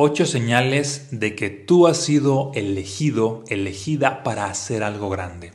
Ocho 0.00 0.26
señales 0.26 1.08
de 1.10 1.34
que 1.34 1.50
tú 1.50 1.88
has 1.88 1.96
sido 1.96 2.52
elegido, 2.54 3.42
elegida 3.48 4.22
para 4.22 4.44
hacer 4.44 4.84
algo 4.84 5.10
grande. 5.10 5.50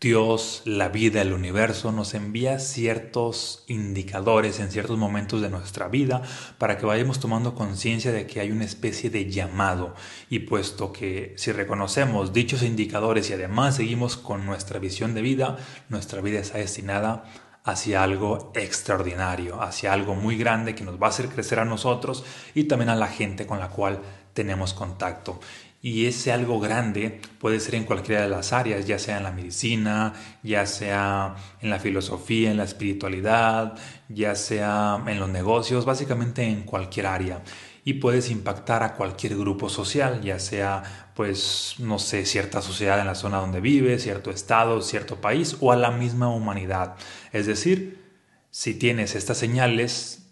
Dios, 0.00 0.62
la 0.64 0.88
vida, 0.88 1.20
el 1.20 1.32
universo 1.32 1.90
nos 1.90 2.14
envía 2.14 2.60
ciertos 2.60 3.64
indicadores 3.66 4.60
en 4.60 4.70
ciertos 4.70 4.96
momentos 4.98 5.40
de 5.42 5.50
nuestra 5.50 5.88
vida 5.88 6.22
para 6.58 6.78
que 6.78 6.86
vayamos 6.86 7.18
tomando 7.18 7.56
conciencia 7.56 8.12
de 8.12 8.28
que 8.28 8.38
hay 8.38 8.52
una 8.52 8.64
especie 8.64 9.10
de 9.10 9.28
llamado 9.28 9.96
y 10.30 10.40
puesto 10.40 10.92
que 10.92 11.34
si 11.36 11.50
reconocemos 11.50 12.32
dichos 12.32 12.62
indicadores 12.62 13.30
y 13.30 13.32
además 13.32 13.74
seguimos 13.74 14.16
con 14.16 14.46
nuestra 14.46 14.78
visión 14.78 15.12
de 15.12 15.22
vida, 15.22 15.56
nuestra 15.88 16.20
vida 16.20 16.38
está 16.38 16.58
destinada 16.58 17.24
hacia 17.66 18.02
algo 18.02 18.52
extraordinario, 18.54 19.60
hacia 19.60 19.92
algo 19.92 20.14
muy 20.14 20.38
grande 20.38 20.74
que 20.74 20.84
nos 20.84 21.02
va 21.02 21.08
a 21.08 21.10
hacer 21.10 21.28
crecer 21.28 21.58
a 21.58 21.64
nosotros 21.64 22.24
y 22.54 22.64
también 22.64 22.90
a 22.90 22.94
la 22.94 23.08
gente 23.08 23.44
con 23.44 23.58
la 23.58 23.68
cual 23.68 24.00
tenemos 24.32 24.72
contacto. 24.72 25.40
Y 25.82 26.06
ese 26.06 26.32
algo 26.32 26.60
grande 26.60 27.20
puede 27.40 27.58
ser 27.58 27.74
en 27.74 27.84
cualquiera 27.84 28.22
de 28.22 28.28
las 28.28 28.52
áreas, 28.52 28.86
ya 28.86 28.98
sea 28.98 29.18
en 29.18 29.24
la 29.24 29.32
medicina, 29.32 30.14
ya 30.42 30.64
sea 30.64 31.34
en 31.60 31.70
la 31.70 31.80
filosofía, 31.80 32.50
en 32.50 32.56
la 32.56 32.64
espiritualidad, 32.64 33.76
ya 34.08 34.36
sea 34.36 35.02
en 35.06 35.18
los 35.18 35.28
negocios, 35.28 35.84
básicamente 35.84 36.44
en 36.44 36.62
cualquier 36.62 37.06
área 37.06 37.42
y 37.88 37.94
puedes 37.94 38.30
impactar 38.30 38.82
a 38.82 38.94
cualquier 38.94 39.36
grupo 39.36 39.68
social, 39.68 40.20
ya 40.20 40.40
sea, 40.40 41.12
pues, 41.14 41.76
no 41.78 42.00
sé, 42.00 42.26
cierta 42.26 42.60
sociedad 42.60 42.98
en 42.98 43.06
la 43.06 43.14
zona 43.14 43.38
donde 43.38 43.60
vives, 43.60 44.02
cierto 44.02 44.32
estado, 44.32 44.82
cierto 44.82 45.20
país 45.20 45.56
o 45.60 45.70
a 45.70 45.76
la 45.76 45.92
misma 45.92 46.28
humanidad. 46.28 46.96
Es 47.32 47.46
decir, 47.46 48.04
si 48.50 48.74
tienes 48.74 49.14
estas 49.14 49.38
señales, 49.38 50.26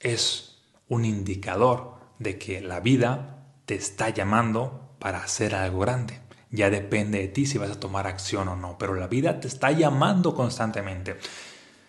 es 0.00 0.62
un 0.88 1.04
indicador 1.04 1.98
de 2.18 2.38
que 2.38 2.62
la 2.62 2.80
vida 2.80 3.44
te 3.66 3.74
está 3.74 4.08
llamando 4.08 4.96
para 4.98 5.22
hacer 5.22 5.54
algo 5.54 5.80
grande. 5.80 6.20
Ya 6.50 6.70
depende 6.70 7.18
de 7.18 7.28
ti 7.28 7.44
si 7.44 7.58
vas 7.58 7.70
a 7.70 7.80
tomar 7.80 8.06
acción 8.06 8.48
o 8.48 8.56
no, 8.56 8.78
pero 8.78 8.94
la 8.94 9.08
vida 9.08 9.40
te 9.40 9.48
está 9.48 9.72
llamando 9.72 10.34
constantemente. 10.34 11.18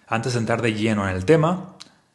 Antes 0.07 0.33
de 0.33 0.39
entrar 0.39 0.61
de 0.61 0.73
lleno 0.73 1.07
en 1.07 1.15
el 1.15 1.23
tema, 1.23 1.72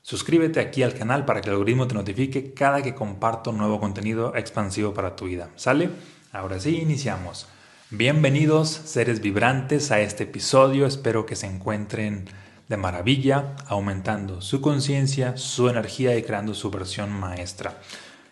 Suscríbete 0.09 0.59
aquí 0.61 0.83
al 0.83 0.95
canal 0.95 1.27
para 1.27 1.42
que 1.42 1.51
el 1.51 1.56
algoritmo 1.56 1.87
te 1.87 1.95
notifique 1.95 2.55
cada 2.55 2.81
que 2.81 2.95
comparto 2.95 3.53
nuevo 3.53 3.78
contenido 3.78 4.34
expansivo 4.34 4.95
para 4.95 5.15
tu 5.15 5.27
vida. 5.27 5.50
¿Sale? 5.56 5.91
Ahora 6.33 6.59
sí, 6.59 6.78
iniciamos. 6.78 7.47
Bienvenidos, 7.91 8.70
seres 8.70 9.20
vibrantes, 9.20 9.91
a 9.91 10.00
este 10.00 10.25
episodio. 10.25 10.87
Espero 10.87 11.27
que 11.27 11.37
se 11.37 11.47
encuentren 11.47 12.25
de 12.69 12.77
maravilla, 12.78 13.55
aumentando 13.67 14.41
su 14.41 14.62
conciencia, 14.62 15.37
su 15.37 15.69
energía 15.69 16.17
y 16.17 16.22
creando 16.22 16.55
su 16.55 16.70
versión 16.70 17.12
maestra. 17.12 17.78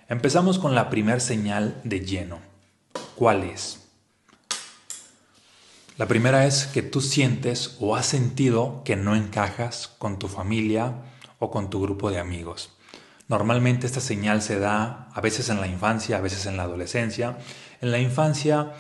Empezamos 0.09 0.59
con 0.59 0.75
la 0.75 0.89
primer 0.89 1.21
señal 1.21 1.79
de 1.85 2.01
lleno. 2.01 2.39
¿Cuál 3.17 3.45
es? 3.45 3.87
La 5.99 6.09
primera 6.09 6.47
es 6.47 6.65
que 6.69 6.81
tú 6.81 7.03
sientes 7.03 7.77
o 7.81 7.97
has 7.97 8.07
sentido 8.07 8.81
que 8.83 8.97
no 8.97 9.15
encajas 9.15 9.89
con 9.99 10.19
tu 10.19 10.29
familia, 10.29 10.95
o 11.39 11.51
con 11.51 11.71
tu 11.71 11.81
grupo 11.83 12.11
de 12.11 12.19
amigos. 12.19 12.77
Normalmente 13.29 13.87
esta 13.87 14.01
señal 14.01 14.43
se 14.43 14.59
da 14.59 15.09
a 15.13 15.21
veces 15.21 15.49
en 15.49 15.61
la 15.61 15.67
infancia, 15.67 16.19
a 16.19 16.21
veces 16.21 16.47
en 16.47 16.57
la 16.57 16.63
adolescencia. 16.63 17.39
En 17.81 17.91
la 17.91 17.99
infancia 17.99 18.73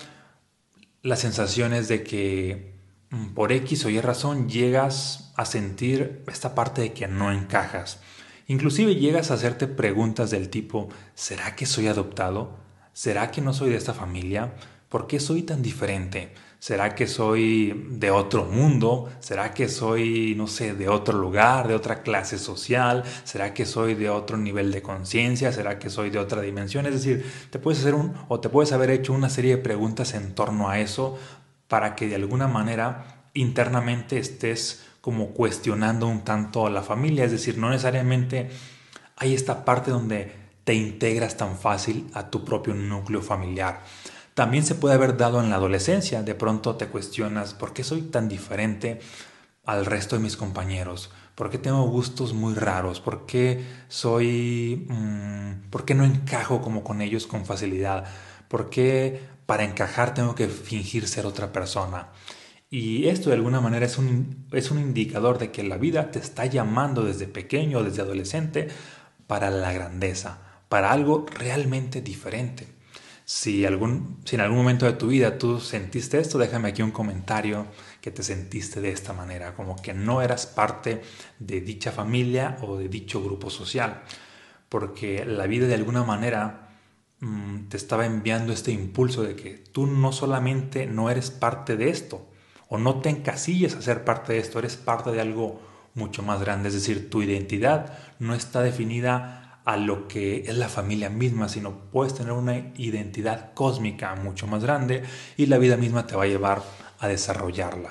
la 1.07 1.15
sensación 1.15 1.73
es 1.73 1.87
de 1.87 2.03
que 2.03 2.75
mm, 3.11 3.35
por 3.35 3.53
X 3.53 3.85
o 3.85 3.91
Y 3.91 4.01
razón 4.01 4.49
llegas 4.49 5.33
a 5.37 5.45
sentir 5.45 6.25
esta 6.27 6.55
parte 6.55 6.81
de 6.81 6.93
que 6.93 7.07
no 7.07 7.31
encajas. 7.31 8.01
Inclusive 8.49 8.97
llegas 8.97 9.31
a 9.31 9.35
hacerte 9.35 9.69
preguntas 9.69 10.31
del 10.33 10.49
tipo, 10.49 10.89
¿será 11.15 11.55
que 11.55 11.65
soy 11.65 11.87
adoptado? 11.87 12.57
¿Será 12.93 13.31
que 13.31 13.41
no 13.41 13.53
soy 13.53 13.71
de 13.71 13.77
esta 13.77 13.95
familia? 13.95 14.55
¿Por 14.97 15.07
qué 15.07 15.21
soy 15.21 15.43
tan 15.43 15.61
diferente? 15.61 16.33
¿Será 16.59 16.95
que 16.95 17.07
soy 17.07 17.87
de 17.91 18.11
otro 18.11 18.47
mundo? 18.47 19.11
¿Será 19.21 19.53
que 19.53 19.69
soy, 19.69 20.35
no 20.35 20.47
sé, 20.47 20.73
de 20.73 20.89
otro 20.89 21.19
lugar, 21.19 21.69
de 21.69 21.75
otra 21.75 22.01
clase 22.01 22.39
social? 22.39 23.05
¿Será 23.25 23.53
que 23.53 23.67
soy 23.67 23.93
de 23.95 24.09
otro 24.09 24.39
nivel 24.39 24.73
de 24.73 24.81
conciencia? 24.81 25.53
¿Será 25.53 25.79
que 25.79 25.91
soy 25.91 26.09
de 26.09 26.19
otra 26.19 26.41
dimensión? 26.41 26.87
Es 26.87 26.95
decir, 26.95 27.31
te 27.51 27.59
puedes 27.59 27.81
hacer 27.81 27.95
un 27.95 28.15
o 28.29 28.41
te 28.41 28.49
puedes 28.49 28.73
haber 28.73 28.89
hecho 28.89 29.13
una 29.13 29.29
serie 29.29 29.57
de 29.57 29.63
preguntas 29.63 30.15
en 30.15 30.35
torno 30.35 30.71
a 30.71 30.81
eso 30.81 31.19
para 31.69 31.95
que 31.95 32.09
de 32.09 32.15
alguna 32.15 32.49
manera 32.49 33.29
internamente 33.35 34.17
estés 34.17 34.83
como 35.03 35.35
cuestionando 35.35 36.07
un 36.07 36.25
tanto 36.25 36.67
a 36.67 36.71
la 36.71 36.81
familia, 36.81 37.27
es 37.27 37.33
decir, 37.33 37.59
no 37.59 37.69
necesariamente 37.69 38.49
hay 39.17 39.35
esta 39.35 39.63
parte 39.63 39.91
donde 39.91 40.47
te 40.65 40.73
integras 40.73 41.37
tan 41.37 41.57
fácil 41.57 42.11
a 42.13 42.29
tu 42.29 42.45
propio 42.45 42.75
núcleo 42.75 43.23
familiar. 43.23 43.83
También 44.37 44.67
se 44.67 44.75
puede 44.75 44.95
haber 44.97 45.17
dado 45.17 45.41
en 45.41 45.49
la 45.49 45.57
adolescencia. 45.57 46.23
De 46.23 46.35
pronto 46.35 46.77
te 46.77 46.89
cuestionas, 46.89 47.55
¿por 47.55 47.73
qué 47.73 47.83
soy 47.83 48.03
tan 48.03 48.29
diferente 48.29 49.01
al 49.65 49.87
resto 49.87 50.15
de 50.15 50.21
mis 50.21 50.37
compañeros? 50.37 51.11
¿Por 51.35 51.49
qué 51.49 51.57
tengo 51.57 51.83
gustos 51.85 52.35
muy 52.35 52.53
raros? 52.53 53.01
¿Por 53.01 53.25
qué 53.25 53.65
soy... 53.89 54.87
Mm, 54.91 55.71
¿Por 55.71 55.87
qué 55.87 55.95
no 55.95 56.05
encajo 56.05 56.61
como 56.61 56.85
con 56.85 57.01
ellos 57.01 57.27
con 57.27 57.47
facilidad? 57.47 58.05
¿Por 58.49 58.69
qué 58.69 59.23
para 59.47 59.65
encajar 59.65 60.13
tengo 60.13 60.35
que 60.35 60.49
fingir 60.49 61.09
ser 61.09 61.25
otra 61.25 61.51
persona? 61.51 62.09
Y 62.69 63.09
esto 63.09 63.31
de 63.31 63.37
alguna 63.37 63.63
manera 63.63 63.87
es 63.87 63.97
un, 63.97 64.49
es 64.53 64.71
un 64.71 64.79
indicador 64.79 65.39
de 65.39 65.51
que 65.51 65.63
la 65.63 65.79
vida 65.79 66.11
te 66.11 66.19
está 66.19 66.45
llamando 66.45 67.05
desde 67.05 67.27
pequeño, 67.27 67.83
desde 67.83 68.03
adolescente, 68.03 68.69
para 69.27 69.49
la 69.49 69.73
grandeza, 69.73 70.41
para 70.69 70.93
algo 70.93 71.25
realmente 71.39 72.03
diferente. 72.03 72.76
Si, 73.29 73.67
algún, 73.67 74.21
si 74.25 74.37
en 74.37 74.43
algún 74.43 74.59
momento 74.59 74.87
de 74.87 74.93
tu 74.93 75.09
vida 75.09 75.37
tú 75.37 75.59
sentiste 75.59 76.21
esto, 76.21 76.39
déjame 76.39 76.69
aquí 76.69 76.83
un 76.83 76.93
comentario 76.93 77.67
que 78.01 78.13
te 78.13 78.23
sentiste 78.23 78.81
de 78.81 78.91
esta 78.93 79.13
manera, 79.13 79.57
como 79.57 79.75
que 79.75 79.93
no 79.93 80.23
eras 80.23 80.47
parte 80.47 81.03
de 81.41 81.61
dicha 81.61 81.91
familia 81.91 82.57
o 82.63 82.77
de 82.77 82.89
dicho 82.89 83.21
grupo 83.25 83.51
social, 83.51 84.05
porque 84.69 85.25
la 85.25 85.49
vida 85.49 85.67
de 85.67 85.75
alguna 85.75 86.05
manera 86.05 86.69
mm, 87.19 87.67
te 87.69 87.77
estaba 87.77 88.07
enviando 88.07 88.53
este 88.53 88.71
impulso 88.71 89.25
de 89.25 89.35
que 89.35 89.55
tú 89.73 89.89
no 89.89 90.13
solamente 90.13 90.87
no 90.87 91.11
eres 91.11 91.33
parte 91.33 91.77
de 91.77 91.91
esto, 91.91 92.29
o 92.69 92.79
no 92.79 93.01
te 93.01 93.09
encasilles 93.09 93.75
a 93.75 93.83
ser 93.83 94.05
parte 94.05 94.35
de 94.35 94.39
esto, 94.39 94.61
eres 94.61 94.77
parte 94.77 95.11
de 95.11 95.21
algo 95.21 95.61
mucho 95.95 96.23
más 96.23 96.41
grande, 96.41 96.69
es 96.69 96.75
decir, 96.75 97.11
tu 97.11 97.23
identidad 97.23 97.99
no 98.21 98.35
está 98.37 98.63
definida 98.63 99.46
a 99.67 99.77
lo 99.77 100.07
que 100.07 100.45
es 100.47 100.57
la 100.57 100.69
familia 100.69 101.11
misma, 101.11 101.49
sino 101.49 101.91
puedes 101.91 102.15
tener 102.15 102.33
una 102.33 102.57
identidad 102.77 103.53
cósmica 103.53 104.15
mucho 104.15 104.47
más 104.47 104.63
grande 104.63 105.03
y 105.37 105.47
la 105.47 105.59
vida 105.59 105.77
misma 105.77 106.07
te 106.07 106.15
va 106.15 106.23
a 106.23 106.29
llevar 106.29 106.63
a 107.01 107.09
desarrollarla. 107.09 107.91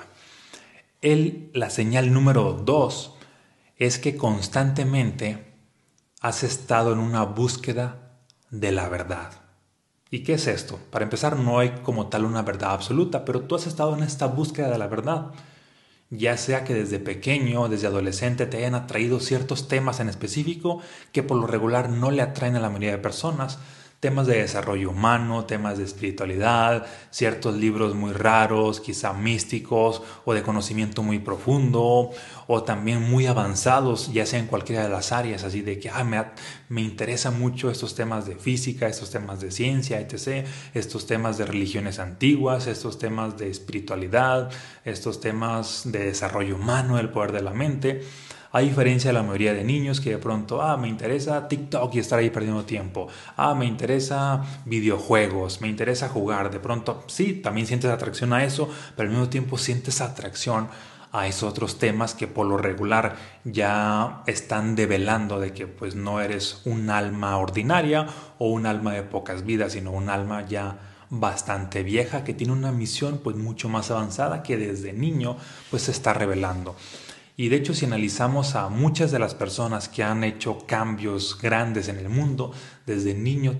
El, 1.02 1.50
la 1.52 1.68
señal 1.68 2.14
número 2.14 2.54
dos 2.54 3.14
es 3.76 3.98
que 3.98 4.16
constantemente 4.16 5.52
has 6.22 6.44
estado 6.44 6.94
en 6.94 6.98
una 6.98 7.24
búsqueda 7.24 8.20
de 8.50 8.72
la 8.72 8.88
verdad. 8.88 9.32
¿Y 10.10 10.22
qué 10.22 10.34
es 10.34 10.46
esto? 10.46 10.80
Para 10.90 11.04
empezar, 11.04 11.36
no 11.36 11.58
hay 11.58 11.70
como 11.82 12.06
tal 12.06 12.24
una 12.24 12.40
verdad 12.40 12.72
absoluta, 12.72 13.26
pero 13.26 13.42
tú 13.42 13.54
has 13.54 13.66
estado 13.66 13.94
en 13.94 14.02
esta 14.02 14.26
búsqueda 14.28 14.70
de 14.70 14.78
la 14.78 14.86
verdad 14.86 15.32
ya 16.10 16.36
sea 16.36 16.64
que 16.64 16.74
desde 16.74 16.98
pequeño, 16.98 17.68
desde 17.68 17.88
adolescente 17.88 18.46
te 18.46 18.58
hayan 18.58 18.74
atraído 18.74 19.20
ciertos 19.20 19.68
temas 19.68 20.00
en 20.00 20.08
específico 20.08 20.80
que 21.12 21.22
por 21.22 21.38
lo 21.38 21.46
regular 21.46 21.90
no 21.90 22.10
le 22.10 22.22
atraen 22.22 22.56
a 22.56 22.60
la 22.60 22.68
mayoría 22.68 22.92
de 22.92 22.98
personas, 22.98 23.58
temas 24.00 24.26
de 24.26 24.38
desarrollo 24.38 24.90
humano, 24.90 25.46
temas 25.46 25.78
de 25.78 25.84
espiritualidad, 25.84 26.86
ciertos 27.10 27.56
libros 27.56 27.94
muy 27.94 28.12
raros, 28.12 28.80
quizá 28.80 29.12
místicos 29.14 30.02
o 30.24 30.34
de 30.34 30.42
conocimiento 30.42 31.02
muy 31.02 31.18
profundo 31.18 32.10
o 32.46 32.62
también 32.62 33.02
muy 33.02 33.26
avanzados, 33.26 34.12
ya 34.12 34.26
sea 34.26 34.38
en 34.38 34.46
cualquiera 34.46 34.82
de 34.82 34.90
las 34.90 35.12
áreas, 35.12 35.44
así 35.44 35.62
de 35.62 35.78
que 35.78 35.88
ah, 35.88 36.04
me, 36.04 36.22
me 36.68 36.82
interesan 36.82 37.38
mucho 37.38 37.70
estos 37.70 37.94
temas 37.94 38.26
de 38.26 38.36
física, 38.36 38.86
estos 38.86 39.10
temas 39.10 39.40
de 39.40 39.50
ciencia, 39.50 39.98
etc., 39.98 40.46
estos 40.74 41.06
temas 41.06 41.38
de 41.38 41.46
religiones 41.46 41.98
antiguas, 41.98 42.66
estos 42.66 42.98
temas 42.98 43.38
de 43.38 43.50
espiritualidad, 43.50 44.50
estos 44.84 45.20
temas 45.20 45.82
de 45.86 46.04
desarrollo 46.04 46.56
humano, 46.56 46.98
el 46.98 47.08
poder 47.08 47.32
de 47.32 47.42
la 47.42 47.52
mente. 47.52 48.02
A 48.56 48.60
diferencia 48.60 49.10
de 49.10 49.12
la 49.12 49.22
mayoría 49.22 49.52
de 49.52 49.64
niños 49.64 50.00
que 50.00 50.08
de 50.08 50.16
pronto, 50.16 50.62
ah, 50.62 50.78
me 50.78 50.88
interesa 50.88 51.46
TikTok 51.46 51.94
y 51.94 51.98
estar 51.98 52.18
ahí 52.18 52.30
perdiendo 52.30 52.64
tiempo. 52.64 53.06
Ah, 53.36 53.54
me 53.54 53.66
interesa 53.66 54.42
videojuegos, 54.64 55.60
me 55.60 55.68
interesa 55.68 56.08
jugar. 56.08 56.50
De 56.50 56.58
pronto, 56.58 57.04
sí, 57.06 57.34
también 57.34 57.66
sientes 57.66 57.90
atracción 57.90 58.32
a 58.32 58.44
eso, 58.44 58.70
pero 58.96 59.10
al 59.10 59.14
mismo 59.14 59.28
tiempo 59.28 59.58
sientes 59.58 60.00
atracción 60.00 60.68
a 61.12 61.26
esos 61.26 61.50
otros 61.50 61.78
temas 61.78 62.14
que 62.14 62.28
por 62.28 62.46
lo 62.46 62.56
regular 62.56 63.16
ya 63.44 64.22
están 64.26 64.74
develando 64.74 65.38
de 65.38 65.52
que 65.52 65.66
pues 65.66 65.94
no 65.94 66.22
eres 66.22 66.62
un 66.64 66.88
alma 66.88 67.36
ordinaria 67.36 68.06
o 68.38 68.48
un 68.48 68.64
alma 68.64 68.94
de 68.94 69.02
pocas 69.02 69.44
vidas, 69.44 69.72
sino 69.74 69.90
un 69.90 70.08
alma 70.08 70.46
ya 70.48 70.78
bastante 71.10 71.82
vieja 71.82 72.24
que 72.24 72.32
tiene 72.32 72.54
una 72.54 72.72
misión 72.72 73.20
pues 73.22 73.36
mucho 73.36 73.68
más 73.68 73.90
avanzada 73.90 74.42
que 74.42 74.56
desde 74.56 74.94
niño 74.94 75.36
pues 75.70 75.82
se 75.82 75.90
está 75.90 76.14
revelando. 76.14 76.74
Y 77.36 77.48
de 77.48 77.56
hecho 77.56 77.74
si 77.74 77.84
analizamos 77.84 78.54
a 78.54 78.68
muchas 78.68 79.10
de 79.10 79.18
las 79.18 79.34
personas 79.34 79.88
que 79.88 80.02
han 80.02 80.24
hecho 80.24 80.66
cambios 80.66 81.38
grandes 81.40 81.88
en 81.88 81.98
el 81.98 82.08
mundo, 82.08 82.52
desde 82.86 83.14
niño 83.14 83.58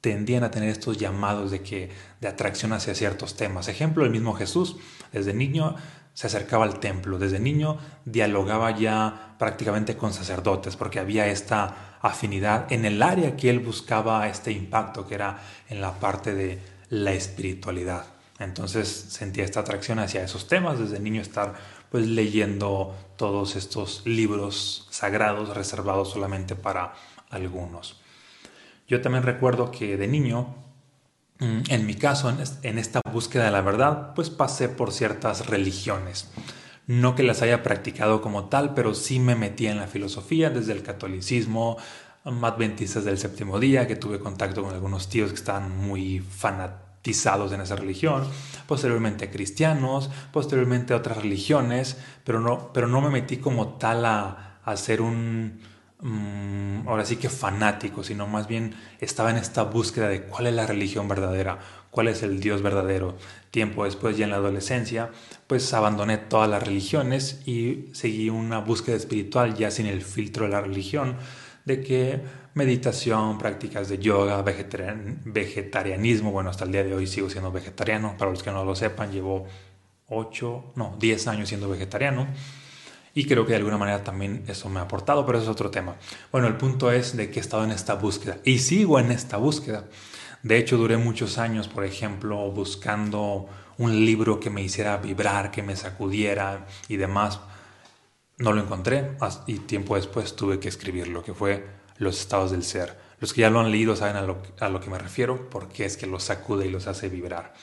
tendían 0.00 0.44
a 0.44 0.50
tener 0.50 0.68
estos 0.68 0.98
llamados 0.98 1.50
de 1.50 1.62
que 1.62 1.90
de 2.20 2.28
atracción 2.28 2.72
hacia 2.72 2.94
ciertos 2.94 3.36
temas. 3.36 3.68
Ejemplo, 3.68 4.04
el 4.04 4.10
mismo 4.10 4.34
Jesús, 4.34 4.76
desde 5.12 5.34
niño 5.34 5.76
se 6.12 6.26
acercaba 6.26 6.64
al 6.64 6.80
templo, 6.80 7.18
desde 7.18 7.38
niño 7.38 7.78
dialogaba 8.04 8.76
ya 8.76 9.36
prácticamente 9.38 9.96
con 9.96 10.12
sacerdotes, 10.12 10.74
porque 10.74 10.98
había 10.98 11.28
esta 11.28 11.98
afinidad 12.02 12.72
en 12.72 12.84
el 12.84 13.02
área 13.02 13.36
que 13.36 13.50
él 13.50 13.60
buscaba 13.60 14.26
este 14.28 14.50
impacto, 14.50 15.06
que 15.06 15.14
era 15.14 15.40
en 15.68 15.80
la 15.80 16.00
parte 16.00 16.34
de 16.34 16.60
la 16.90 17.12
espiritualidad. 17.12 18.06
Entonces 18.40 18.88
sentía 18.88 19.44
esta 19.44 19.60
atracción 19.60 19.98
hacia 19.98 20.22
esos 20.22 20.46
temas, 20.46 20.78
desde 20.78 21.00
niño 21.00 21.22
estar 21.22 21.54
pues 21.90 22.06
leyendo 22.06 22.94
todos 23.16 23.56
estos 23.56 24.02
libros 24.04 24.86
sagrados 24.90 25.54
reservados 25.56 26.10
solamente 26.10 26.54
para 26.54 26.94
algunos. 27.30 28.00
Yo 28.86 29.00
también 29.00 29.24
recuerdo 29.24 29.70
que 29.70 29.96
de 29.96 30.08
niño, 30.08 30.54
mm, 31.40 31.62
en 31.68 31.86
mi 31.86 31.94
caso, 31.94 32.32
en 32.62 32.78
esta 32.78 33.00
búsqueda 33.12 33.44
de 33.44 33.50
la 33.50 33.60
verdad, 33.60 34.14
pues 34.14 34.30
pasé 34.30 34.68
por 34.68 34.92
ciertas 34.92 35.46
religiones. 35.46 36.30
No 36.86 37.14
que 37.14 37.22
las 37.22 37.42
haya 37.42 37.62
practicado 37.62 38.22
como 38.22 38.46
tal, 38.48 38.72
pero 38.72 38.94
sí 38.94 39.20
me 39.20 39.34
metí 39.34 39.66
en 39.66 39.76
la 39.76 39.88
filosofía, 39.88 40.48
desde 40.48 40.72
el 40.72 40.82
catolicismo, 40.82 41.76
adventistas 42.24 43.04
del 43.04 43.18
séptimo 43.18 43.60
día, 43.60 43.86
que 43.86 43.96
tuve 43.96 44.18
contacto 44.20 44.62
con 44.62 44.72
algunos 44.72 45.08
tíos 45.08 45.30
que 45.30 45.36
estaban 45.36 45.76
muy 45.76 46.20
fanatizados 47.08 47.52
en 47.52 47.60
esa 47.60 47.76
religión, 47.76 48.24
posteriormente 48.66 49.30
cristianos, 49.30 50.10
posteriormente 50.32 50.94
otras 50.94 51.16
religiones, 51.16 51.96
pero 52.24 52.40
no, 52.40 52.72
pero 52.72 52.86
no 52.86 53.00
me 53.00 53.10
metí 53.10 53.38
como 53.38 53.78
tal 53.78 54.04
a, 54.04 54.58
a 54.64 54.76
ser 54.76 55.00
un, 55.00 55.60
Mm, 56.00 56.86
ahora 56.86 57.04
sí 57.04 57.16
que 57.16 57.28
fanático, 57.28 58.04
sino 58.04 58.28
más 58.28 58.46
bien 58.46 58.74
estaba 59.00 59.30
en 59.30 59.36
esta 59.36 59.64
búsqueda 59.64 60.08
de 60.08 60.22
cuál 60.22 60.46
es 60.46 60.54
la 60.54 60.64
religión 60.64 61.08
verdadera, 61.08 61.58
cuál 61.90 62.06
es 62.06 62.22
el 62.22 62.38
Dios 62.38 62.62
verdadero. 62.62 63.16
Tiempo 63.50 63.84
después, 63.84 64.16
ya 64.16 64.24
en 64.24 64.30
la 64.30 64.36
adolescencia, 64.36 65.10
pues 65.48 65.72
abandoné 65.74 66.18
todas 66.18 66.48
las 66.48 66.62
religiones 66.62 67.42
y 67.46 67.88
seguí 67.92 68.30
una 68.30 68.60
búsqueda 68.60 68.94
espiritual 68.96 69.56
ya 69.56 69.70
sin 69.72 69.86
el 69.86 70.02
filtro 70.02 70.44
de 70.44 70.52
la 70.52 70.60
religión, 70.60 71.16
de 71.64 71.80
que 71.82 72.20
meditación, 72.58 73.38
prácticas 73.38 73.88
de 73.88 73.98
yoga, 73.98 74.42
vegetarianismo, 74.42 76.32
bueno, 76.32 76.50
hasta 76.50 76.64
el 76.64 76.72
día 76.72 76.84
de 76.84 76.92
hoy 76.94 77.06
sigo 77.06 77.30
siendo 77.30 77.52
vegetariano, 77.52 78.16
para 78.18 78.30
los 78.30 78.42
que 78.42 78.50
no 78.50 78.64
lo 78.64 78.74
sepan, 78.74 79.12
llevo 79.12 79.46
8, 80.08 80.72
no, 80.74 80.96
10 80.98 81.28
años 81.28 81.48
siendo 81.48 81.68
vegetariano 81.68 82.26
y 83.14 83.24
creo 83.24 83.44
que 83.44 83.50
de 83.50 83.56
alguna 83.56 83.78
manera 83.78 84.04
también 84.04 84.44
eso 84.46 84.68
me 84.68 84.80
ha 84.80 84.82
aportado, 84.82 85.26
pero 85.26 85.38
eso 85.38 85.46
es 85.46 85.50
otro 85.50 85.70
tema. 85.70 85.96
Bueno, 86.30 86.46
el 86.46 86.56
punto 86.56 86.92
es 86.92 87.16
de 87.16 87.30
que 87.30 87.40
he 87.40 87.42
estado 87.42 87.64
en 87.64 87.70
esta 87.70 87.94
búsqueda 87.94 88.38
y 88.44 88.58
sigo 88.58 89.00
en 89.00 89.10
esta 89.10 89.36
búsqueda. 89.38 89.84
De 90.42 90.56
hecho, 90.56 90.76
duré 90.76 90.96
muchos 90.98 91.38
años, 91.38 91.66
por 91.66 91.84
ejemplo, 91.84 92.50
buscando 92.52 93.48
un 93.76 94.04
libro 94.04 94.38
que 94.38 94.50
me 94.50 94.62
hiciera 94.62 94.96
vibrar, 94.98 95.50
que 95.50 95.62
me 95.62 95.74
sacudiera 95.74 96.66
y 96.88 96.96
demás. 96.96 97.40
No 98.36 98.52
lo 98.52 98.60
encontré 98.60 99.16
y 99.48 99.58
tiempo 99.58 99.96
después 99.96 100.36
tuve 100.36 100.60
que 100.60 100.68
escribirlo, 100.68 101.24
que 101.24 101.34
fue 101.34 101.77
Los 101.98 102.20
estados 102.20 102.50
del 102.50 102.64
ser. 102.64 102.96
Los 103.20 103.32
que 103.32 103.42
ya 103.42 103.50
lo 103.50 103.60
han 103.60 103.70
leído 103.70 103.96
saben 103.96 104.16
a 104.16 104.22
lo, 104.22 104.42
a 104.60 104.68
lo 104.68 104.80
que 104.80 104.90
me 104.90 104.98
refiero, 104.98 105.50
porque 105.50 105.84
es 105.84 105.96
que 105.96 106.06
los 106.06 106.24
sacude 106.24 106.66
y 106.66 106.70
los 106.70 106.86
hace 106.86 107.08
vibrar. 107.08 107.54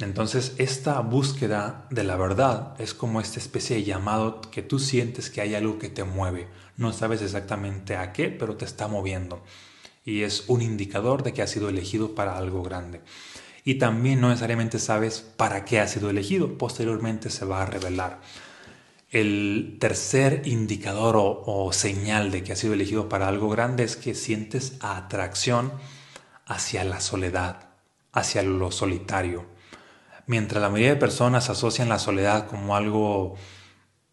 Entonces, 0.00 0.54
esta 0.56 0.98
búsqueda 1.00 1.86
de 1.90 2.04
la 2.04 2.16
verdad 2.16 2.74
es 2.78 2.94
como 2.94 3.20
esta 3.20 3.38
especie 3.38 3.76
de 3.76 3.84
llamado 3.84 4.40
que 4.40 4.62
tú 4.62 4.78
sientes 4.78 5.28
que 5.28 5.40
hay 5.40 5.54
algo 5.54 5.78
que 5.78 5.90
te 5.90 6.04
mueve. 6.04 6.48
No 6.76 6.92
sabes 6.92 7.20
exactamente 7.20 7.96
a 7.96 8.12
qué, 8.12 8.28
pero 8.28 8.56
te 8.56 8.64
está 8.64 8.88
moviendo. 8.88 9.42
Y 10.04 10.22
es 10.22 10.44
un 10.48 10.62
indicador 10.62 11.22
de 11.22 11.32
que 11.32 11.42
has 11.42 11.50
sido 11.50 11.68
elegido 11.68 12.14
para 12.14 12.38
algo 12.38 12.62
grande. 12.62 13.02
Y 13.64 13.74
también 13.74 14.20
no 14.20 14.30
necesariamente 14.30 14.78
sabes 14.78 15.20
para 15.20 15.66
qué 15.66 15.80
has 15.80 15.90
sido 15.90 16.08
elegido. 16.08 16.56
Posteriormente 16.56 17.28
se 17.28 17.44
va 17.44 17.62
a 17.62 17.66
revelar. 17.66 18.20
El 19.10 19.78
tercer 19.80 20.42
indicador 20.44 21.16
o, 21.18 21.72
señal 21.72 22.30
de 22.30 22.44
que 22.44 22.52
has 22.52 22.60
sido 22.60 22.74
elegido 22.74 23.08
para 23.08 23.26
algo 23.26 23.48
grande 23.48 23.82
es 23.82 23.96
que 23.96 24.14
sientes 24.14 24.76
atracción 24.80 25.72
hacia 26.46 26.84
la 26.84 27.00
soledad, 27.00 27.70
hacia 28.12 28.44
lo 28.44 28.70
solitario. 28.70 29.46
Mientras 30.26 30.62
la 30.62 30.68
mayoría 30.68 30.94
de 30.94 31.00
personas 31.00 31.50
asocian 31.50 31.88
la 31.88 31.98
soledad 31.98 32.46
como 32.46 32.76
algo 32.76 33.34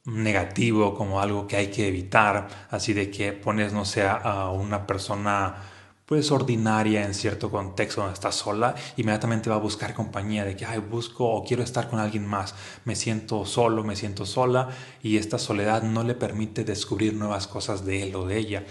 negativo, 0.06 0.96
como 0.96 1.22
algo 1.22 1.46
que 1.46 1.58
hay 1.58 1.68
que 1.68 1.88
evitar, 1.88 2.48
así 2.72 2.94
de 2.94 3.12
que 3.12 3.34
pones, 3.34 3.74
no 3.74 3.86
sé, 3.86 4.02
a 4.02 4.50
una 4.50 4.88
persona 4.88 5.58
pues 6.07 6.31
ordinaria 6.31 7.06
en 7.06 7.13
cierto 7.13 7.51
contexto 7.51 8.00
donde 8.00 8.13
está 8.13 8.31
sola, 8.31 8.75
inmediatamente 8.95 9.50
va 9.50 9.57
a 9.57 9.59
buscar 9.59 9.94
compañía 9.94 10.45
de 10.45 10.56
que, 10.56 10.65
ay, 10.65 10.80
busco 10.80 11.30
o 11.30 11.44
quiero 11.44 11.63
estar 11.63 11.89
con 11.89 12.00
alguien 12.00 12.25
más, 12.25 12.56
me 12.86 12.95
siento 12.95 13.45
solo, 13.45 13.83
me 13.83 13.98
siento 13.98 14.25
sola, 14.25 14.69
y 15.04 15.18
esta 15.18 15.38
soledad 15.38 15.83
no 15.83 16.04
le 16.04 16.15
permite 16.15 16.63
descubrir 16.63 17.13
nuevas 17.13 17.45
cosas 17.45 17.86
de 17.86 18.04
él 18.04 18.15
o 18.15 18.25
de 18.25 18.38
ella, 18.38 18.63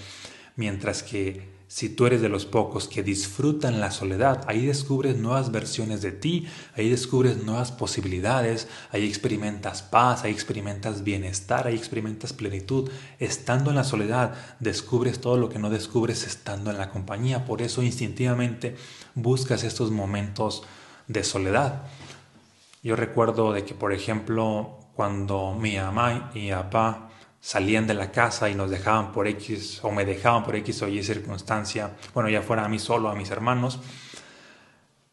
mientras 0.56 1.02
que 1.02 1.55
si 1.68 1.88
tú 1.88 2.06
eres 2.06 2.22
de 2.22 2.28
los 2.28 2.46
pocos 2.46 2.86
que 2.86 3.02
disfrutan 3.02 3.80
la 3.80 3.90
soledad, 3.90 4.44
ahí 4.46 4.66
descubres 4.66 5.16
nuevas 5.16 5.50
versiones 5.50 6.00
de 6.00 6.12
ti, 6.12 6.46
ahí 6.76 6.88
descubres 6.88 7.42
nuevas 7.42 7.72
posibilidades, 7.72 8.68
ahí 8.92 9.04
experimentas 9.04 9.82
paz, 9.82 10.22
ahí 10.22 10.32
experimentas 10.32 11.02
bienestar, 11.02 11.66
ahí 11.66 11.74
experimentas 11.74 12.32
plenitud. 12.32 12.88
Estando 13.18 13.70
en 13.70 13.76
la 13.76 13.84
soledad, 13.84 14.34
descubres 14.60 15.20
todo 15.20 15.36
lo 15.36 15.48
que 15.48 15.58
no 15.58 15.68
descubres 15.68 16.24
estando 16.24 16.70
en 16.70 16.78
la 16.78 16.90
compañía. 16.90 17.44
Por 17.44 17.62
eso 17.62 17.82
instintivamente 17.82 18.76
buscas 19.14 19.64
estos 19.64 19.90
momentos 19.90 20.62
de 21.08 21.24
soledad. 21.24 21.82
Yo 22.82 22.94
recuerdo 22.94 23.52
de 23.52 23.64
que, 23.64 23.74
por 23.74 23.92
ejemplo, 23.92 24.78
cuando 24.94 25.54
mi 25.54 25.76
mamá 25.76 26.30
y 26.32 26.38
mi 26.38 26.50
papá 26.52 27.05
salían 27.46 27.86
de 27.86 27.94
la 27.94 28.10
casa 28.10 28.50
y 28.50 28.56
nos 28.56 28.72
dejaban 28.72 29.12
por 29.12 29.28
X 29.28 29.78
o 29.84 29.92
me 29.92 30.04
dejaban 30.04 30.42
por 30.42 30.56
X 30.56 30.82
o 30.82 30.88
Y 30.88 31.04
circunstancia, 31.04 31.92
bueno, 32.12 32.28
ya 32.28 32.42
fuera 32.42 32.64
a 32.64 32.68
mí 32.68 32.80
solo, 32.80 33.08
a 33.08 33.14
mis 33.14 33.30
hermanos, 33.30 33.78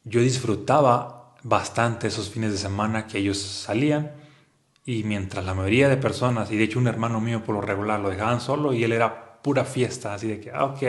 yo 0.04 0.20
disfrutaba 0.20 1.36
bastante 1.44 2.08
esos 2.08 2.32
fines 2.32 2.52
de 2.52 2.58
semana 2.58 3.06
que 3.06 3.20
ellos 3.20 3.38
salían 3.38 4.14
y 4.84 5.04
mientras 5.04 5.46
la 5.46 5.54
mayoría 5.54 5.90
de 5.90 5.98
personas, 5.98 6.50
y 6.50 6.58
de 6.58 6.64
hecho 6.64 6.80
un 6.80 6.88
hermano 6.88 7.22
mío 7.22 7.44
por 7.44 7.54
lo 7.54 7.62
regular 7.62 8.00
lo 8.00 8.10
dejaban 8.10 8.42
solo 8.42 8.74
y 8.74 8.84
él 8.84 8.94
era 8.94 9.40
pura 9.44 9.64
fiesta, 9.64 10.16
así 10.16 10.28
de 10.28 10.40
que, 10.40 10.50
ah, 10.50 10.66
ok, 10.66 10.82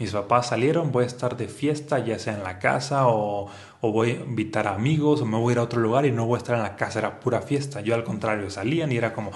mis 0.00 0.10
papás 0.10 0.48
salieron, 0.48 0.90
voy 0.90 1.04
a 1.04 1.06
estar 1.06 1.36
de 1.36 1.46
fiesta, 1.46 2.00
ya 2.00 2.18
sea 2.18 2.34
en 2.34 2.42
la 2.42 2.58
casa 2.58 3.06
o, 3.06 3.48
o 3.80 3.92
voy 3.92 4.10
a 4.10 4.14
invitar 4.14 4.66
amigos 4.66 5.20
o 5.20 5.26
me 5.26 5.38
voy 5.38 5.50
a 5.50 5.52
ir 5.52 5.58
a 5.60 5.62
otro 5.62 5.80
lugar 5.80 6.06
y 6.06 6.10
no 6.10 6.26
voy 6.26 6.34
a 6.34 6.38
estar 6.38 6.56
en 6.56 6.62
la 6.62 6.74
casa, 6.74 6.98
era 6.98 7.20
pura 7.20 7.40
fiesta. 7.40 7.82
Yo 7.82 7.94
al 7.94 8.02
contrario, 8.02 8.50
salían 8.50 8.90
y 8.90 8.96
era 8.96 9.12
como, 9.12 9.30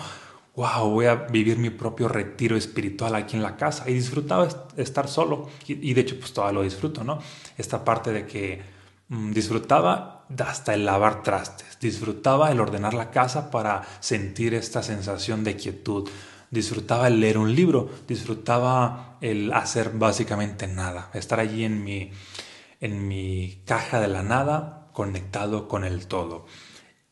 wow, 0.56 0.90
voy 0.90 1.04
a 1.04 1.14
vivir 1.14 1.58
mi 1.58 1.70
propio 1.70 2.08
retiro 2.08 2.56
espiritual 2.56 3.14
aquí 3.14 3.36
en 3.36 3.42
la 3.42 3.56
casa. 3.56 3.88
Y 3.88 3.92
disfrutaba 3.92 4.48
estar 4.76 5.06
solo. 5.06 5.48
Y, 5.66 5.92
de 5.92 6.00
hecho, 6.00 6.18
pues 6.18 6.32
todavía 6.32 6.58
lo 6.58 6.62
disfruto, 6.64 7.04
¿no? 7.04 7.20
Esta 7.58 7.84
parte 7.84 8.10
de 8.12 8.26
que 8.26 8.62
mm, 9.08 9.32
disfrutaba 9.32 10.24
hasta 10.38 10.74
el 10.74 10.86
lavar 10.86 11.22
trastes. 11.22 11.78
Disfrutaba 11.78 12.50
el 12.50 12.60
ordenar 12.60 12.94
la 12.94 13.10
casa 13.10 13.50
para 13.50 13.82
sentir 14.00 14.54
esta 14.54 14.82
sensación 14.82 15.44
de 15.44 15.56
quietud. 15.56 16.08
Disfrutaba 16.50 17.08
el 17.08 17.20
leer 17.20 17.36
un 17.36 17.54
libro. 17.54 17.90
Disfrutaba 18.08 19.18
el 19.20 19.52
hacer 19.52 19.90
básicamente 19.90 20.66
nada. 20.66 21.10
Estar 21.12 21.38
allí 21.38 21.64
en 21.64 21.84
mi, 21.84 22.12
en 22.80 23.06
mi 23.06 23.60
caja 23.66 24.00
de 24.00 24.08
la 24.08 24.22
nada 24.22 24.88
conectado 24.94 25.68
con 25.68 25.84
el 25.84 26.06
todo. 26.06 26.46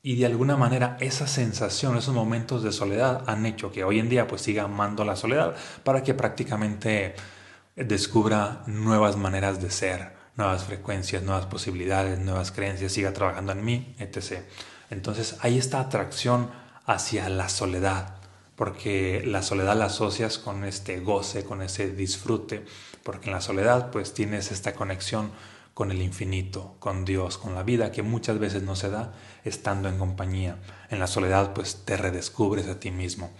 Y 0.07 0.17
de 0.17 0.27
alguna 0.27 0.59
manera 0.59 0.99
esa 1.01 1.27
sensación, 1.27 1.97
esos 1.97 2.15
momentos 2.15 2.63
de 2.63 2.73
soledad 2.73 3.25
han 3.27 3.47
hecho 3.47 3.73
que 3.73 3.85
hoy 3.85 3.99
en 4.01 4.11
día 4.11 4.27
pues 4.27 4.43
siga 4.43 4.65
amando 4.65 5.03
la 5.03 5.17
soledad 5.17 5.57
para 5.83 6.03
que 6.03 6.13
prácticamente 6.13 7.15
descubra 7.75 8.65
nuevas 8.67 9.17
maneras 9.17 9.63
de 9.63 9.71
ser, 9.71 10.13
nuevas 10.37 10.65
frecuencias, 10.65 11.23
nuevas 11.23 11.47
posibilidades, 11.47 12.19
nuevas 12.19 12.53
creencias, 12.53 12.93
siga 12.93 13.15
trabajando 13.15 13.53
en 13.53 13.65
mí, 13.65 13.97
etc. 13.99 14.43
Entonces 14.91 15.39
hay 15.41 15.57
esta 15.57 15.81
atracción 15.81 16.51
hacia 16.85 17.31
la 17.31 17.49
soledad, 17.49 18.17
porque 18.57 19.23
la 19.25 19.41
soledad 19.41 19.75
la 19.75 19.87
asocias 19.87 20.37
con 20.37 20.65
este 20.65 21.01
goce, 21.01 21.45
con 21.45 21.63
ese 21.63 21.93
disfrute, 21.93 22.67
porque 23.05 23.31
en 23.31 23.37
la 23.37 23.41
soledad 23.41 23.91
pues 23.91 24.13
tienes 24.13 24.53
esta 24.53 24.75
conexión 24.75 25.31
con 25.75 25.91
el 25.91 26.01
infinito, 26.01 26.77
con 26.79 27.05
Dios, 27.05 27.37
con 27.37 27.55
la 27.55 27.65
vida 27.65 27.91
que 27.91 28.03
muchas 28.03 28.39
veces 28.39 28.63
no 28.63 28.77
se 28.77 28.91
da 28.91 29.13
estando 29.45 29.89
en 29.89 29.99
compañía. 29.99 30.59
En 30.89 31.01
la 31.01 31.09
soledad 31.09 31.53
pues 31.53 31.85
te 31.85 31.97
redescubres 31.97 32.69
a 32.69 32.79
ti 32.79 32.93
mismo. 32.93 33.31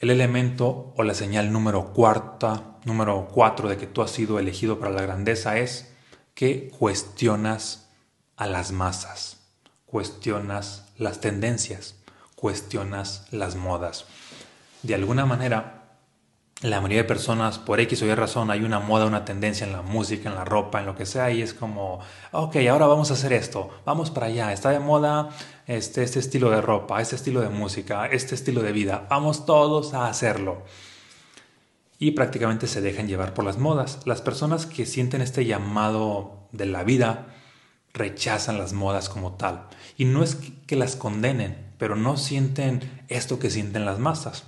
El 0.00 0.10
elemento 0.10 0.92
o 0.96 1.04
la 1.04 1.14
señal 1.14 1.52
número 1.52 1.92
cuarta, 1.92 2.76
número 2.84 3.28
cuatro 3.32 3.68
de 3.68 3.76
que 3.76 3.86
tú 3.86 4.02
has 4.02 4.10
sido 4.10 4.40
elegido 4.40 4.80
para 4.80 4.90
la 4.90 5.02
grandeza 5.02 5.58
es 5.58 5.94
que 6.34 6.70
cuestionas 6.76 7.88
a 8.36 8.48
las 8.48 8.72
masas, 8.72 9.44
cuestionas 9.86 10.92
las 10.96 11.20
tendencias, 11.20 11.94
cuestionas 12.34 13.28
las 13.30 13.54
modas. 13.54 14.06
De 14.82 14.96
alguna 14.96 15.24
manera, 15.24 15.81
la 16.62 16.80
mayoría 16.80 17.02
de 17.02 17.08
personas, 17.08 17.58
por 17.58 17.80
X 17.80 18.02
o 18.02 18.06
Y 18.06 18.14
razón, 18.14 18.50
hay 18.50 18.62
una 18.62 18.78
moda, 18.78 19.06
una 19.06 19.24
tendencia 19.24 19.66
en 19.66 19.72
la 19.72 19.82
música, 19.82 20.28
en 20.28 20.36
la 20.36 20.44
ropa, 20.44 20.78
en 20.78 20.86
lo 20.86 20.94
que 20.94 21.06
sea, 21.06 21.30
y 21.32 21.42
es 21.42 21.54
como, 21.54 21.98
ok, 22.30 22.56
ahora 22.70 22.86
vamos 22.86 23.10
a 23.10 23.14
hacer 23.14 23.32
esto, 23.32 23.70
vamos 23.84 24.12
para 24.12 24.26
allá, 24.26 24.52
está 24.52 24.70
de 24.70 24.78
moda 24.78 25.30
este, 25.66 26.04
este 26.04 26.20
estilo 26.20 26.50
de 26.50 26.60
ropa, 26.60 27.02
este 27.02 27.16
estilo 27.16 27.40
de 27.40 27.48
música, 27.48 28.06
este 28.06 28.36
estilo 28.36 28.62
de 28.62 28.70
vida, 28.70 29.06
vamos 29.10 29.44
todos 29.44 29.92
a 29.94 30.06
hacerlo. 30.06 30.62
Y 31.98 32.12
prácticamente 32.12 32.68
se 32.68 32.80
dejan 32.80 33.06
llevar 33.06 33.32
por 33.32 33.44
las 33.44 33.58
modas. 33.58 34.00
Las 34.06 34.22
personas 34.22 34.66
que 34.66 34.86
sienten 34.86 35.20
este 35.20 35.44
llamado 35.44 36.48
de 36.50 36.66
la 36.66 36.82
vida 36.82 37.26
rechazan 37.92 38.58
las 38.58 38.72
modas 38.72 39.08
como 39.08 39.34
tal. 39.34 39.68
Y 39.96 40.04
no 40.04 40.24
es 40.24 40.36
que 40.66 40.74
las 40.74 40.96
condenen, 40.96 41.72
pero 41.78 41.94
no 41.94 42.16
sienten 42.16 43.04
esto 43.06 43.38
que 43.38 43.50
sienten 43.50 43.84
las 43.84 44.00
masas 44.00 44.44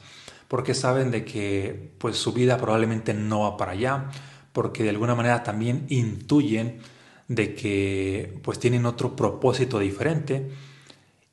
porque 0.55 0.75
saben 0.75 1.11
de 1.11 1.25
que 1.25 1.97
pues 1.99 2.17
su 2.17 2.33
vida 2.33 2.59
probablemente 2.59 3.13
no 3.13 3.41
va 3.41 3.57
para 3.57 3.73
allá, 3.73 4.11
porque 4.53 4.85
de 4.85 4.91
alguna 4.91 5.17
manera 5.17 5.43
también 5.43 5.85
intuyen 5.89 6.79
de 7.27 7.57
que 7.57 8.39
pues 8.45 8.61
tienen 8.61 8.87
otro 8.87 9.17
propósito 9.17 9.81
diferente 9.81 10.53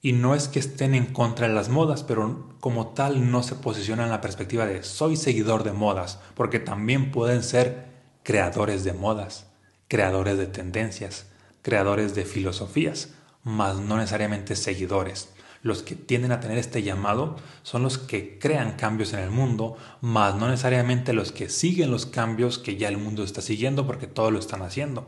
y 0.01 0.13
no 0.13 0.34
es 0.34 0.48
que 0.48 0.58
estén 0.58 0.96
en 0.96 1.06
contra 1.06 1.48
de 1.48 1.54
las 1.54 1.70
modas, 1.70 2.01
pero 2.01 2.50
como 2.60 2.96
tal 2.96 3.30
no 3.30 3.44
se 3.44 3.54
posicionan 3.54 4.06
en 4.06 4.12
la 4.12 4.22
perspectiva 4.22 4.66
de 4.66 4.82
soy 4.82 5.16
seguidor 5.16 5.63
de 5.63 5.74
modas, 5.74 6.18
porque 6.34 6.58
también 6.58 7.12
pueden 7.12 7.44
ser 7.44 7.90
creadores 8.24 8.84
de 8.84 8.94
modas, 8.94 9.46
creadores 9.88 10.40
de 10.40 10.48
tendencias, 10.48 11.28
creadores 11.62 12.16
de 12.16 12.25
filosofías, 12.25 13.10
mas 13.44 13.78
no 13.78 13.98
necesariamente 13.98 14.56
seguidores. 14.56 15.30
Los 15.63 15.84
que 15.84 15.96
tienden 15.96 16.32
a 16.32 16.39
tener 16.39 16.58
este 16.58 16.82
llamado 16.82 17.36
son 17.62 17.84
los 17.84 17.98
que 17.98 18.39
crean 18.39 18.74
cambios 18.74 19.13
en 19.13 19.20
el 19.20 19.30
mundo, 19.30 19.77
más 20.01 20.36
no 20.36 20.48
necesariamente 20.48 21.13
los 21.13 21.32
que 21.32 21.50
siguen 21.50 21.91
los 21.91 22.08
cambios 22.08 22.58
que 22.58 22.77
ya 22.77 22.88
el 22.88 22.98
mundo 22.98 23.24
está 23.24 23.41
siguiendo 23.41 23.86
porque 23.86 24.08
todos 24.08 24.32
lo 24.32 24.39
están 24.39 24.63
haciendo. 24.63 25.08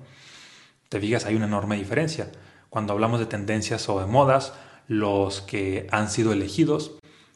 Te 0.89 0.99
digas, 0.99 1.25
hay 1.25 1.35
una 1.35 1.47
enorme 1.47 1.75
diferencia. 1.77 2.31
Cuando 2.69 2.93
hablamos 2.93 3.19
de 3.19 3.25
tendencias 3.25 3.89
o 3.89 3.99
de 3.99 4.05
modas, 4.05 4.53
los 4.87 5.41
que 5.41 5.87
han 5.91 6.09
sido 6.09 6.33
elegidos 6.33 6.93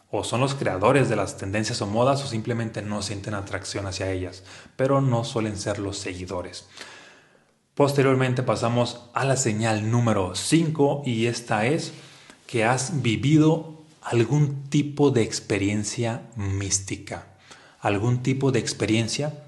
o 0.10 0.24
son 0.24 0.42
los 0.42 0.54
creadores 0.54 1.10
de 1.10 1.16
las 1.16 1.38
tendencias 1.38 1.82
o 1.82 1.88
modas 1.88 2.24
o 2.24 2.28
simplemente 2.28 2.82
no 2.82 3.02
sienten 3.02 3.34
atracción 3.34 3.88
hacia 3.88 4.12
ellas, 4.12 4.44
pero 4.76 5.02
no 5.02 5.24
suelen 5.24 5.58
ser 5.58 5.80
los 5.80 5.98
seguidores. 5.98 6.68
Posteriormente 7.74 8.42
pasamos 8.42 9.10
a 9.14 9.26
la 9.26 9.38
señal 9.38 9.92
número 9.92 10.34
5 10.34 11.04
y 11.06 11.28
esta 11.28 11.66
es 11.66 11.94
que 12.48 12.64
has 12.64 13.02
vivido 13.04 13.84
algún 14.02 14.64
tipo 14.70 15.12
de 15.12 15.22
experiencia 15.22 16.24
mística, 16.36 17.28
algún 17.82 18.24
tipo 18.24 18.52
de 18.52 18.60
experiencia 18.60 19.44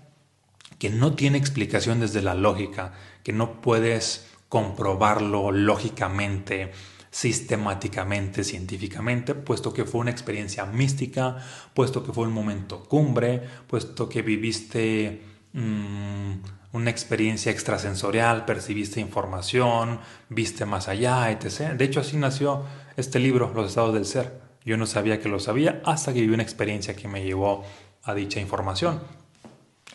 que 0.78 0.90
no 0.90 1.16
tiene 1.16 1.38
explicación 1.38 2.02
desde 2.02 2.22
la 2.22 2.36
lógica, 2.36 2.94
que 3.24 3.34
no 3.34 3.62
puedes 3.62 4.28
comprobarlo 4.50 5.52
lógicamente, 5.52 6.72
sistemáticamente, 7.12 8.44
científicamente, 8.44 9.34
puesto 9.34 9.74
que 9.74 9.86
fue 9.86 10.02
una 10.02 10.12
experiencia 10.12 10.66
mística, 10.66 11.38
puesto 11.74 12.04
que 12.04 12.14
fue 12.14 12.26
un 12.26 12.34
momento 12.34 12.84
cumbre, 12.84 13.42
puesto 13.68 14.10
que 14.10 14.22
viviste 14.22 15.22
mm, 15.54 16.34
una 16.72 16.90
experiencia 16.90 17.52
extrasensorial, 17.52 18.46
percibiste 18.46 19.00
información, 19.00 20.00
viste 20.30 20.66
más 20.66 20.88
allá, 20.88 21.32
etc. 21.32 21.72
De 21.76 21.86
hecho, 21.86 22.02
así 22.02 22.18
nació 22.18 22.64
este 22.96 23.20
libro, 23.20 23.52
Los 23.56 23.70
estados 23.70 23.94
del 23.94 24.06
ser. 24.06 24.40
Yo 24.66 24.78
no 24.78 24.86
sabía 24.86 25.20
que 25.20 25.30
lo 25.30 25.40
sabía 25.40 25.82
hasta 25.86 26.14
que 26.14 26.22
viví 26.22 26.34
una 26.34 26.44
experiencia 26.44 26.96
que 26.96 27.08
me 27.08 27.24
llevó 27.24 27.64
a 28.04 28.14
dicha 28.14 28.40
información. 28.40 29.02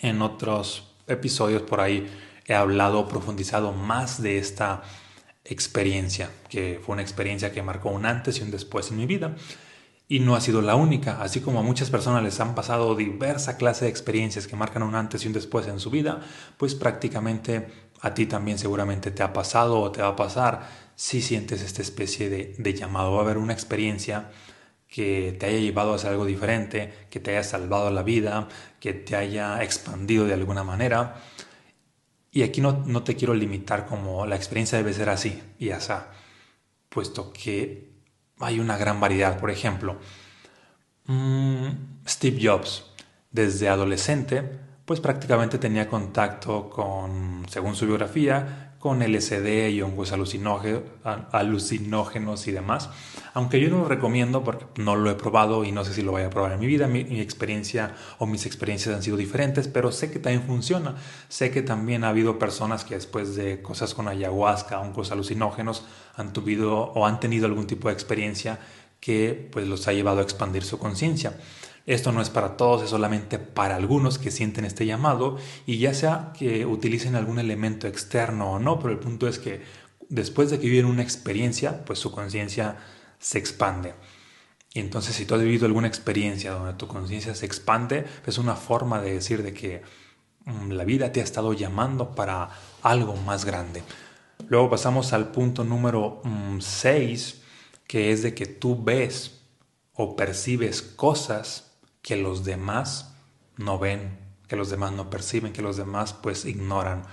En 0.01 0.21
otros 0.23 0.95
episodios 1.07 1.63
por 1.63 1.81
ahí 1.81 2.11
he 2.47 2.55
hablado, 2.55 3.09
profundizado 3.09 3.73
más 3.73 4.21
de 4.21 4.39
esta 4.39 4.83
experiencia, 5.45 6.31
que 6.49 6.81
fue 6.85 6.95
una 6.95 7.03
experiencia 7.03 7.53
que 7.53 7.63
marcó 7.63 7.91
un 7.91 8.07
antes 8.07 8.39
y 8.39 8.43
un 8.43 8.51
después 8.51 8.91
en 8.91 8.97
mi 8.97 9.07
vida. 9.07 9.37
Y 10.07 10.21
no 10.21 10.37
ha 10.37 10.41
sido 10.41 10.61
la 10.61 10.77
única, 10.77 11.23
así 11.23 11.41
como 11.41 11.61
a 11.61 11.63
muchas 11.63 11.89
personas 11.89 12.23
les 12.23 12.39
han 12.39 12.55
pasado 12.55 12.95
diversa 12.95 13.57
clase 13.57 13.87
de 13.87 13.91
experiencias 13.91 14.47
que 14.47 14.55
marcan 14.55 14.83
un 14.83 14.95
antes 14.95 15.25
y 15.25 15.29
un 15.29 15.33
después 15.33 15.67
en 15.67 15.81
su 15.81 15.91
vida, 15.91 16.21
pues 16.59 16.75
prácticamente 16.75 17.69
a 18.03 18.13
ti 18.13 18.27
también 18.27 18.59
seguramente 18.59 19.11
te 19.11 19.23
ha 19.23 19.33
pasado 19.33 19.81
o 19.81 19.91
te 19.91 20.03
va 20.03 20.09
a 20.09 20.17
pasar 20.17 20.69
si 20.95 21.23
sientes 21.23 21.63
esta 21.63 21.81
especie 21.81 22.29
de, 22.29 22.55
de 22.59 22.75
llamado. 22.75 23.13
Va 23.13 23.21
a 23.21 23.23
haber 23.23 23.39
una 23.39 23.55
experiencia 23.55 24.31
que 24.95 25.35
te 25.41 25.47
haya 25.47 25.59
llevado 25.59 25.93
a 25.93 25.97
hacer 25.97 26.11
algo 26.11 26.27
diferente, 26.27 26.93
que 27.11 27.19
te 27.19 27.33
haya 27.33 27.43
salvado 27.43 27.91
la 27.91 28.03
vida, 28.03 28.47
que 28.79 28.93
te 28.93 29.17
haya 29.17 29.63
expandido 29.63 30.27
de 30.27 30.35
alguna 30.35 30.63
manera. 30.63 31.17
Y 32.31 32.43
aquí 32.43 32.61
no, 32.61 32.85
no 32.87 33.03
te 33.03 33.17
quiero 33.17 33.35
limitar 33.35 33.87
como 33.87 34.27
la 34.27 34.37
experiencia 34.37 34.79
debe 34.79 34.93
ser 34.93 35.09
así 35.09 35.43
y 35.59 35.71
así, 35.71 35.93
puesto 36.91 37.33
que 37.33 37.94
hay 38.45 38.61
una 38.61 38.77
gran 38.77 39.01
variedad. 39.01 39.39
Por 39.39 39.51
ejemplo, 39.51 39.97
mm, 41.07 41.69
Steve 42.07 42.39
Jobs, 42.43 42.85
desde 43.31 43.69
adolescente, 43.69 44.43
pues 44.85 45.01
prácticamente 45.01 45.59
tenía 45.59 45.89
contacto 45.89 46.69
con, 46.69 47.47
según 47.49 47.75
su 47.75 47.87
biografía, 47.87 48.74
con 48.85 49.03
LSD 49.03 49.71
y 49.71 49.81
hongos 49.81 50.13
alucinógenos 50.13 52.47
y 52.47 52.53
demás. 52.53 52.91
Aunque 53.33 53.59
yo 53.59 53.71
no 53.71 53.79
lo 53.79 53.89
recomiendo 53.89 54.45
porque 54.45 54.67
no 54.77 54.95
lo 54.95 55.11
he 55.11 55.15
probado 55.15 55.65
y 55.65 55.73
no 55.73 55.87
sé 55.87 55.95
si 55.95 56.03
lo 56.03 56.11
voy 56.11 56.21
a 56.21 56.29
probar 56.29 56.53
en 56.53 56.61
mi 56.61 56.67
vida. 56.67 56.87
Mi, 56.87 57.03
mi, 57.03 57.19
experiencia 57.19 57.95
o 58.19 58.27
mis 58.27 58.45
experiencias 58.45 58.95
han 58.95 59.03
sido 59.03 59.17
diferentes, 59.17 59.69
pero 59.69 59.91
sé 59.91 60.11
que 60.11 60.19
también 60.19 60.43
funciona. 60.43 60.97
Sé 61.31 61.51
que 61.51 61.63
también 61.63 62.05
ha 62.05 62.11
habido 62.11 62.39
personas 62.39 62.85
que 62.85 62.95
después 62.95 63.35
de 63.37 63.63
cosas 63.63 63.95
con 63.95 64.07
ayahuasca, 64.07 64.79
hongos 64.79 65.13
alucinógenos, 65.13 65.87
han 66.15 66.35
tuvido 66.35 66.79
o 66.79 67.07
han 67.07 67.21
tenido 67.21 67.47
algún 67.47 67.67
tipo 67.67 67.89
de 67.89 67.95
experiencia 67.95 68.59
que 69.01 69.49
pues 69.51 69.67
los 69.67 69.89
ha 69.89 69.95
llevado 69.95 70.19
a 70.19 70.25
expandir 70.25 70.63
su 70.63 70.79
conciencia. 70.79 71.39
Esto 71.87 72.13
no 72.13 72.23
es 72.23 72.31
para 72.31 72.57
todos, 72.57 72.83
es 72.83 72.91
solamente 72.91 73.39
para 73.39 73.77
algunos 73.77 74.19
que 74.19 74.31
sienten 74.31 74.65
este 74.65 74.87
llamado 74.87 75.37
y 75.67 75.79
ya 75.79 75.93
sea 75.93 76.33
que 76.39 76.65
utilicen 76.65 77.15
algún 77.15 77.39
elemento 77.39 77.87
externo 77.87 78.53
o 78.53 78.59
no, 78.59 78.79
pero 78.79 78.93
el 78.93 78.99
punto 78.99 79.29
es 79.29 79.39
que 79.39 79.63
después 80.09 80.51
de 80.51 80.59
que 80.59 80.69
viven 80.69 80.87
una 80.87 81.03
experiencia, 81.03 81.85
pues 81.85 81.99
su 81.99 82.11
conciencia 82.11 82.79
se 83.19 83.39
expande. 83.39 83.95
Y 84.73 84.81
entonces 84.81 85.15
si 85.15 85.27
tú 85.27 85.35
has 85.35 85.43
vivido 85.43 85.67
alguna 85.67 85.87
experiencia 85.87 86.53
donde 86.53 86.73
tu 86.75 86.89
conciencia 86.89 87.35
se 87.35 87.45
expande, 87.45 88.07
es 88.27 88.39
una 88.39 88.57
forma 88.57 89.01
de 89.01 89.13
decir 89.13 89.43
de 89.43 89.53
que 89.53 89.83
mm, 90.47 90.71
la 90.71 90.85
vida 90.85 91.13
te 91.13 91.21
ha 91.21 91.25
estado 91.25 91.53
llamando 91.53 92.15
para 92.15 92.49
algo 92.83 93.15
más 93.15 93.45
grande. 93.45 93.83
Luego 94.49 94.71
pasamos 94.71 95.13
al 95.13 95.31
punto 95.31 95.65
número 95.65 96.23
6, 96.59 97.35
mm, 97.37 97.87
que 97.87 98.11
es 98.11 98.23
de 98.23 98.35
que 98.35 98.47
tú 98.47 98.83
ves 98.83 99.43
o 99.93 100.17
percibes 100.17 100.83
cosas 100.83 101.64
que 102.05 102.17
los 102.17 102.45
demás 102.45 103.15
no 103.57 103.79
ven, 103.79 104.19
que 104.47 104.57
los 104.57 104.69
demás 104.69 104.93
no 104.93 105.09
perciben, 105.09 105.55
que 105.55 105.63
los 105.63 105.79
demás 105.79 106.13
pues 106.13 106.45
ignoran. 106.45 107.05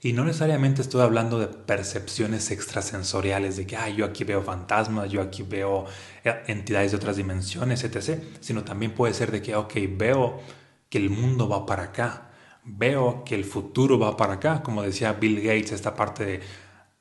Y 0.00 0.14
no 0.14 0.24
necesariamente 0.24 0.80
estoy 0.80 1.02
hablando 1.02 1.38
de 1.38 1.48
percepciones 1.48 2.50
extrasensoriales, 2.50 3.58
de 3.58 3.66
que 3.66 3.76
Ay, 3.76 3.96
yo 3.96 4.06
aquí 4.06 4.24
veo 4.24 4.42
fantasmas, 4.42 5.10
yo 5.10 5.20
aquí 5.20 5.42
veo 5.42 5.84
eh, 6.24 6.42
entidades 6.46 6.92
de 6.92 6.96
otras 6.96 7.16
dimensiones, 7.16 7.84
etc. 7.84 8.22
Sino 8.40 8.64
también 8.64 8.94
puede 8.94 9.12
ser 9.12 9.30
de 9.30 9.42
que, 9.42 9.54
ok, 9.54 9.74
veo 9.90 10.40
que 10.88 10.96
el 10.96 11.10
mundo 11.10 11.46
va 11.46 11.66
para 11.66 11.82
acá, 11.84 12.30
veo 12.64 13.24
que 13.24 13.34
el 13.34 13.44
futuro 13.44 13.98
va 13.98 14.16
para 14.16 14.34
acá, 14.34 14.62
como 14.62 14.82
decía 14.82 15.12
Bill 15.12 15.42
Gates, 15.42 15.72
esta 15.72 15.94
parte 15.94 16.24
de 16.24 16.40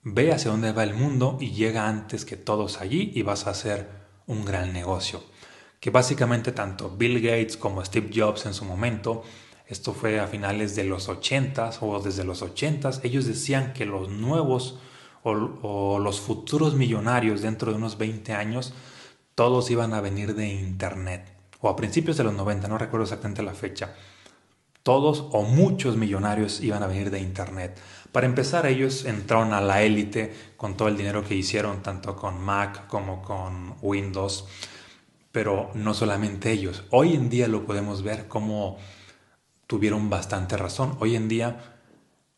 ve 0.04 0.34
hacia 0.34 0.51
dónde 0.51 0.74
va 0.74 0.84
el 0.84 0.96
mundo 0.96 1.38
y 1.39 1.51
llega 1.51 1.88
antes 1.88 2.25
que 2.25 2.36
todos 2.36 2.82
allí 2.82 3.12
y 3.16 3.22
vas 3.22 3.48
a 3.48 3.51
hacer 3.51 3.88
un 4.25 4.44
gran 4.44 4.74
negocio 4.74 5.24
que 5.80 5.90
básicamente 5.90 6.52
tanto 6.52 6.90
Bill 6.90 7.22
Gates 7.22 7.58
como 7.58 7.84
Steve 7.84 8.10
Jobs 8.14 8.46
en 8.46 8.54
su 8.54 8.66
momento, 8.66 9.24
esto 9.68 9.94
fue 9.94 10.20
a 10.20 10.28
finales 10.28 10.76
de 10.76 10.86
los 10.86 11.10
80s 11.10 11.80
o 11.82 12.00
desde 12.00 12.24
los 12.24 12.42
80s, 12.42 13.02
ellos 13.04 13.26
decían 13.26 13.74
que 13.74 13.86
los 13.86 14.10
nuevos 14.10 14.80
o, 15.24 16.00
los 16.00 16.22
futuros 16.22 16.76
millonarios 16.76 17.42
dentro 17.42 17.72
de 17.72 17.78
unos 17.78 17.98
20 17.98 18.34
años, 18.34 18.74
todos 19.36 19.70
iban 19.70 19.94
a 19.94 20.02
venir 20.02 20.36
de 20.36 20.48
Internet, 20.48 21.28
o 21.60 21.70
a 21.70 21.76
principios 21.76 22.18
de 22.18 22.24
los 22.24 22.34
90, 22.34 22.68
no 22.70 22.78
recuerdo 22.78 23.04
exactamente 23.04 23.44
la 23.44 23.54
fecha. 23.54 23.94
Todos 24.84 25.26
o 25.32 25.44
muchos 25.44 25.98
millonarios 25.98 26.62
iban 26.62 26.82
a 26.82 26.88
venir 26.88 27.12
de 27.12 27.20
Internet. 27.20 27.78
Para 28.14 28.26
empezar, 28.26 28.66
ellos 28.66 29.04
entraron 29.04 29.52
a 29.52 29.60
la 29.60 29.82
élite 29.82 30.34
con 30.56 30.78
todo 30.78 30.88
el 30.88 30.96
dinero 30.96 31.26
que 31.26 31.36
hicieron, 31.36 31.84
tanto 31.84 32.16
con 32.16 32.40
Mac 32.40 32.88
como 32.88 33.22
con 33.22 33.76
Windows 33.82 34.46
pero 35.38 35.70
no 35.75 35.94
solamente 35.94 36.51
ellos. 36.51 36.86
Hoy 36.89 37.13
en 37.13 37.29
día 37.29 37.48
lo 37.48 37.63
podemos 37.63 38.01
ver 38.01 38.27
como 38.27 38.79
tuvieron 39.67 40.10
bastante 40.10 40.58
razón. 40.58 40.98
Hoy 41.00 41.15
en 41.15 41.27
día 41.27 41.75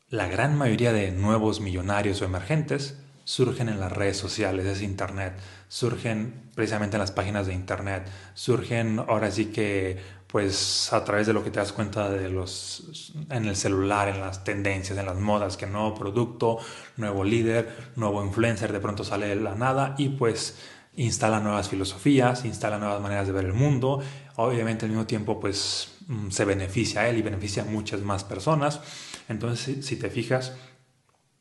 la 0.09 0.27
gran 0.27 0.57
mayoría 0.57 0.91
de 0.91 1.11
nuevos 1.11 1.61
millonarios 1.61 2.21
o 2.21 2.25
emergentes 2.25 2.97
surgen 3.23 3.69
en 3.69 3.79
las 3.79 3.93
redes 3.93 4.17
sociales, 4.17 4.65
es 4.65 4.81
Internet, 4.81 5.31
surgen 5.69 6.49
precisamente 6.55 6.97
en 6.97 6.99
las 6.99 7.13
páginas 7.13 7.47
de 7.47 7.53
Internet, 7.53 8.05
surgen 8.33 8.99
ahora 9.07 9.31
sí 9.31 9.45
que 9.45 9.97
pues 10.27 10.91
a 10.91 11.01
través 11.05 11.25
de 11.25 11.31
lo 11.31 11.41
que 11.41 11.51
te 11.51 11.59
das 11.59 11.71
cuenta 11.71 12.09
de 12.09 12.29
los 12.29 13.13
en 13.29 13.45
el 13.45 13.55
celular, 13.55 14.09
en 14.09 14.19
las 14.19 14.43
tendencias, 14.43 14.99
en 14.99 15.05
las 15.05 15.17
modas, 15.17 15.55
que 15.55 15.67
nuevo 15.67 15.95
producto, 15.95 16.57
nuevo 16.97 17.23
líder, 17.23 17.93
nuevo 17.95 18.21
influencer 18.25 18.73
de 18.73 18.81
pronto 18.81 19.05
sale 19.05 19.27
de 19.27 19.37
la 19.37 19.55
nada 19.55 19.95
y 19.97 20.09
pues 20.09 20.57
instala 20.99 21.39
nuevas 21.39 21.69
filosofías, 21.69 22.45
instala 22.45 22.77
nuevas 22.77 23.01
maneras 23.01 23.27
de 23.27 23.33
ver 23.33 23.45
el 23.45 23.53
mundo, 23.53 24.01
obviamente 24.35 24.85
al 24.85 24.91
mismo 24.91 25.05
tiempo 25.05 25.39
pues 25.39 25.97
mm, 26.07 26.29
se 26.29 26.45
beneficia 26.45 27.01
a 27.01 27.09
él 27.09 27.17
y 27.17 27.21
beneficia 27.21 27.63
a 27.63 27.65
muchas 27.65 28.01
más 28.01 28.23
personas. 28.23 28.79
Entonces, 29.27 29.85
si 29.85 29.95
te 29.95 30.09
fijas, 30.09 30.53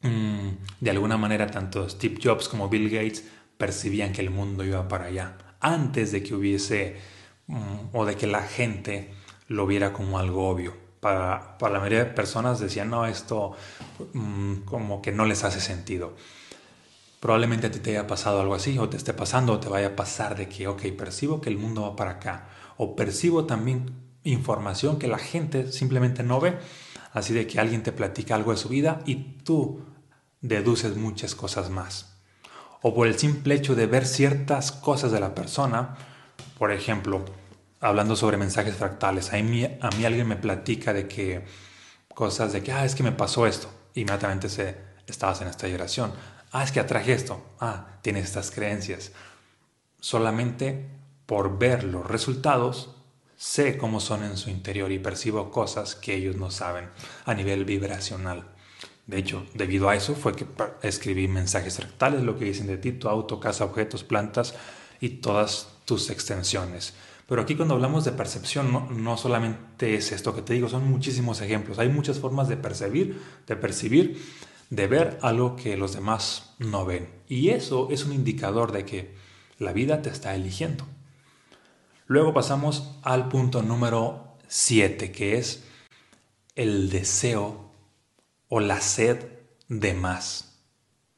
mm, 0.03 0.49
de 0.81 0.91
alguna 0.91 1.17
manera 1.17 1.47
tanto 1.47 1.89
Steve 1.89 2.19
Jobs 2.23 2.49
como 2.49 2.69
Bill 2.69 2.91
Gates 2.91 3.25
percibían 3.57 4.13
que 4.13 4.21
el 4.21 4.31
mundo 4.31 4.65
iba 4.65 4.89
para 4.89 5.07
allá 5.07 5.37
antes 5.61 6.13
de 6.13 6.23
que 6.23 6.35
hubiese 6.35 6.97
Mm, 7.49 7.97
o 7.97 8.05
de 8.05 8.15
que 8.15 8.27
la 8.27 8.43
gente 8.43 9.11
lo 9.49 9.67
viera 9.67 9.93
como 9.93 10.19
algo 10.19 10.49
obvio. 10.49 10.75
Para, 11.01 11.57
para 11.59 11.75
la 11.75 11.79
mayoría 11.79 12.05
de 12.05 12.11
personas 12.11 12.61
decían, 12.61 12.91
no, 12.91 13.07
esto 13.07 13.53
como 14.65 15.01
que 15.01 15.13
no 15.13 15.25
les 15.25 15.45
hace 15.45 15.61
sentido. 15.61 16.15
Probablemente 17.21 17.67
a 17.67 17.71
ti 17.71 17.81
te 17.81 17.91
haya 17.91 18.07
pasado 18.07 18.41
algo 18.41 18.55
así, 18.55 18.79
o 18.79 18.89
te 18.89 18.97
esté 18.97 19.13
pasando, 19.13 19.53
o 19.53 19.61
te 19.61 19.69
vaya 19.69 19.89
a 19.89 19.97
pasar 19.97 20.37
de 20.37 20.49
que, 20.49 20.69
ok, 20.69 20.83
percibo 20.97 21.41
que 21.41 21.51
el 21.51 21.59
mundo 21.59 21.83
va 21.83 21.97
para 21.97 22.13
acá, 22.13 22.49
o 22.77 22.95
percibo 22.95 23.45
también 23.45 23.93
información 24.23 24.99
que 24.99 25.09
la 25.09 25.19
gente 25.19 25.73
simplemente 25.73 26.23
no 26.23 26.41
ve, 26.41 26.59
así 27.13 27.35
de 27.35 27.47
que 27.47 27.59
alguien 27.59 27.83
te 27.83 27.93
platica 27.93 28.35
algo 28.35 28.53
de 28.53 28.59
su 28.59 28.69
vida 28.69 29.01
y 29.07 29.39
tú 29.43 29.81
deduces 30.41 30.97
muchas 30.97 31.35
cosas 31.35 31.71
más. 31.71 32.15
O 32.83 32.95
por 32.95 33.09
el 33.09 33.19
simple 33.19 33.55
hecho 33.55 33.75
de 33.75 33.87
ver 33.87 34.07
ciertas 34.07 34.71
cosas 34.71 35.11
de 35.11 35.21
la 35.21 35.35
persona, 35.35 35.97
por 36.59 36.71
ejemplo, 36.71 37.25
hablando 37.81 38.17
sobre 38.17 38.37
mensajes 38.37 38.77
fractales, 38.77 39.33
a 39.33 39.37
mí, 39.39 39.65
a 39.65 39.91
mí 39.97 40.05
alguien 40.05 40.29
me 40.29 40.37
platica 40.37 40.93
de 40.93 41.09
que 41.09 41.45
cosas 42.15 42.53
de 42.53 42.63
que, 42.63 42.73
ah, 42.73 42.85
es 42.85 42.95
que 42.95 43.03
me 43.03 43.13
pasó 43.13 43.47
esto. 43.47 43.69
Inmediatamente 43.95 44.49
se, 44.49 44.77
estabas 45.07 45.41
en 45.41 45.49
esta 45.49 45.67
generación. 45.67 46.13
Ah, 46.53 46.65
es 46.65 46.73
que 46.73 46.81
atraje 46.81 47.13
esto. 47.13 47.43
Ah, 47.61 47.99
tienes 48.03 48.25
estas 48.25 48.51
creencias. 48.51 49.13
Solamente 50.01 50.87
por 51.27 51.59
ver 51.59 51.85
los 51.85 52.07
resultados, 52.07 52.95
sé 53.37 53.77
cómo 53.77 54.01
son 54.01 54.25
en 54.25 54.37
su 54.37 54.51
interior 54.51 54.91
y 54.91 54.99
percibo 54.99 55.51
cosas 55.51 55.95
que 55.95 56.15
ellos 56.15 56.37
no 56.37 56.51
saben 56.51 56.89
a 57.27 57.35
nivel 57.35 57.65
vibracional. 57.65 58.45
De 59.07 59.19
hecho, 59.19 59.47
debido 59.55 59.89
a 59.89 59.97
eso 59.97 60.15
fue 60.15 60.35
que 60.35 60.47
escribí 60.83 61.29
mensajes 61.29 61.77
fractales, 61.77 62.23
lo 62.23 62.39
que 62.39 62.45
dicen 62.45 62.67
de 62.67 62.77
ti, 62.77 62.93
tu 62.93 63.09
auto, 63.09 63.41
casa, 63.41 63.65
objetos, 63.65 64.05
plantas 64.05 64.55
y 65.01 65.09
todas 65.09 65.69
tus 65.85 66.11
extensiones. 66.11 66.95
Pero 67.27 67.43
aquí 67.43 67.57
cuando 67.57 67.75
hablamos 67.75 68.07
de 68.07 68.13
percepción 68.13 68.89
no, 69.03 69.17
solamente 69.19 69.95
es 69.95 70.13
esto 70.13 70.35
que 70.35 70.43
te 70.43 70.55
digo, 70.55 70.69
son 70.69 70.91
muchísimos 70.91 71.43
ejemplos. 71.43 71.79
Hay 71.79 71.91
muchas 71.91 72.19
formas 72.19 72.49
de 72.49 72.57
percibir, 72.57 73.21
de 73.47 73.57
percibir, 73.57 74.23
de 74.71 74.87
ver 74.87 75.19
algo 75.23 75.57
que 75.57 75.77
los 75.77 75.95
demás 75.95 76.55
no 76.59 76.85
ven. 76.85 77.09
Y 77.29 77.51
eso 77.51 77.89
es 77.91 78.05
un 78.05 78.13
indicador 78.13 78.73
de 78.73 78.85
que 78.85 79.15
la 79.59 79.73
vida 79.73 80.03
te 80.03 80.11
está 80.11 80.35
eligiendo. 80.35 80.87
Luego 82.07 82.33
pasamos 82.33 82.97
al 83.03 83.29
punto 83.29 83.63
número 83.63 84.37
7, 84.49 85.13
que 85.13 85.37
es 85.39 85.65
el 86.55 86.91
deseo 86.91 87.71
o 88.49 88.61
la 88.61 88.81
sed 88.81 89.27
de 89.69 89.95
más. 89.95 90.59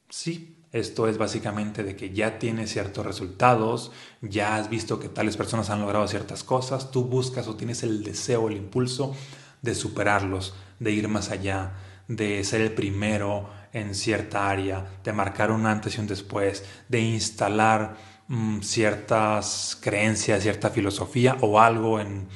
Sí, 0.09 0.61
esto 0.71 1.07
es 1.07 1.17
básicamente 1.17 1.83
de 1.83 1.95
que 1.95 2.13
ya 2.13 2.39
tienes 2.39 2.71
ciertos 2.71 3.05
resultados, 3.05 3.91
ya 4.21 4.55
has 4.55 4.69
visto 4.69 4.99
que 4.99 5.09
tales 5.09 5.37
personas 5.37 5.69
han 5.69 5.81
logrado 5.81 6.07
ciertas 6.07 6.43
cosas, 6.43 6.91
tú 6.91 7.05
buscas 7.05 7.47
o 7.47 7.55
tienes 7.55 7.83
el 7.83 8.03
deseo, 8.03 8.49
el 8.49 8.57
impulso 8.57 9.15
de 9.61 9.75
superarlos, 9.75 10.53
de 10.79 10.91
ir 10.91 11.07
más 11.07 11.29
allá, 11.29 11.73
de 12.15 12.43
ser 12.43 12.61
el 12.61 12.71
primero 12.73 13.49
en 13.73 13.95
cierta 13.95 14.49
área, 14.49 14.99
de 15.03 15.13
marcar 15.13 15.49
un 15.49 15.65
antes 15.65 15.95
y 15.95 16.01
un 16.01 16.07
después, 16.07 16.65
de 16.89 16.99
instalar 16.99 17.95
mm, 18.27 18.59
ciertas 18.61 19.77
creencias, 19.81 20.43
cierta 20.43 20.69
filosofía 20.69 21.37
o 21.39 21.59
algo 21.59 21.99
en, 21.99 22.27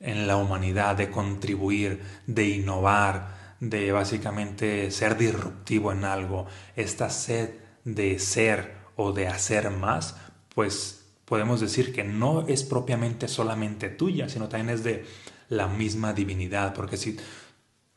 en 0.00 0.26
la 0.26 0.36
humanidad, 0.36 0.96
de 0.96 1.10
contribuir, 1.10 2.02
de 2.26 2.48
innovar, 2.48 3.54
de 3.60 3.92
básicamente 3.92 4.90
ser 4.90 5.16
disruptivo 5.16 5.92
en 5.92 6.04
algo, 6.04 6.46
esta 6.74 7.08
sed 7.08 7.50
de 7.84 8.18
ser 8.18 8.74
o 8.96 9.12
de 9.12 9.28
hacer 9.28 9.70
más, 9.70 10.16
pues 10.54 11.04
podemos 11.24 11.60
decir 11.60 11.92
que 11.92 12.02
no 12.02 12.48
es 12.48 12.64
propiamente 12.64 13.28
solamente 13.28 13.90
tuya, 13.90 14.28
sino 14.28 14.48
también 14.48 14.74
es 14.74 14.82
de 14.82 15.04
la 15.48 15.68
misma 15.68 16.12
divinidad, 16.12 16.74
porque 16.74 16.96
si, 16.96 17.16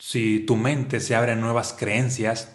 si 0.05 0.41
tu 0.41 0.57
mente 0.57 0.99
se 0.99 1.15
abre 1.15 1.31
a 1.31 1.35
nuevas 1.37 1.71
creencias, 1.71 2.49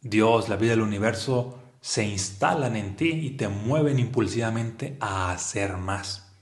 Dios, 0.00 0.48
la 0.48 0.56
vida 0.56 0.70
del 0.70 0.80
universo, 0.80 1.58
se 1.82 2.04
instalan 2.04 2.74
en 2.74 2.96
ti 2.96 3.10
y 3.10 3.30
te 3.32 3.48
mueven 3.48 3.98
impulsivamente 3.98 4.96
a 4.98 5.30
hacer 5.30 5.76
más. 5.76 6.32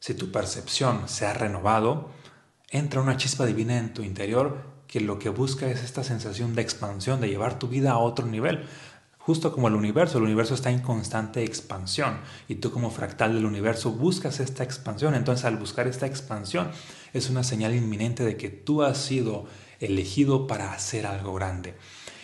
Si 0.00 0.12
tu 0.12 0.30
percepción 0.30 1.08
se 1.08 1.24
ha 1.24 1.32
renovado, 1.32 2.10
entra 2.68 3.00
una 3.00 3.16
chispa 3.16 3.46
divina 3.46 3.78
en 3.78 3.94
tu 3.94 4.02
interior 4.02 4.66
que 4.86 5.00
lo 5.00 5.18
que 5.18 5.30
busca 5.30 5.66
es 5.70 5.82
esta 5.82 6.04
sensación 6.04 6.54
de 6.54 6.60
expansión, 6.60 7.22
de 7.22 7.30
llevar 7.30 7.58
tu 7.58 7.68
vida 7.68 7.92
a 7.92 7.98
otro 7.98 8.26
nivel. 8.26 8.66
Justo 9.16 9.50
como 9.50 9.68
el 9.68 9.76
universo, 9.76 10.18
el 10.18 10.24
universo 10.24 10.52
está 10.52 10.70
en 10.70 10.80
constante 10.80 11.42
expansión 11.42 12.18
y 12.48 12.56
tú 12.56 12.70
como 12.70 12.90
fractal 12.90 13.34
del 13.34 13.46
universo 13.46 13.92
buscas 13.92 14.40
esta 14.40 14.62
expansión. 14.62 15.14
Entonces 15.14 15.46
al 15.46 15.56
buscar 15.56 15.88
esta 15.88 16.04
expansión 16.04 16.70
es 17.12 17.30
una 17.30 17.44
señal 17.44 17.74
inminente 17.74 18.24
de 18.24 18.36
que 18.36 18.50
tú 18.50 18.82
has 18.82 18.98
sido 18.98 19.46
elegido 19.80 20.46
para 20.46 20.72
hacer 20.72 21.06
algo 21.06 21.34
grande. 21.34 21.74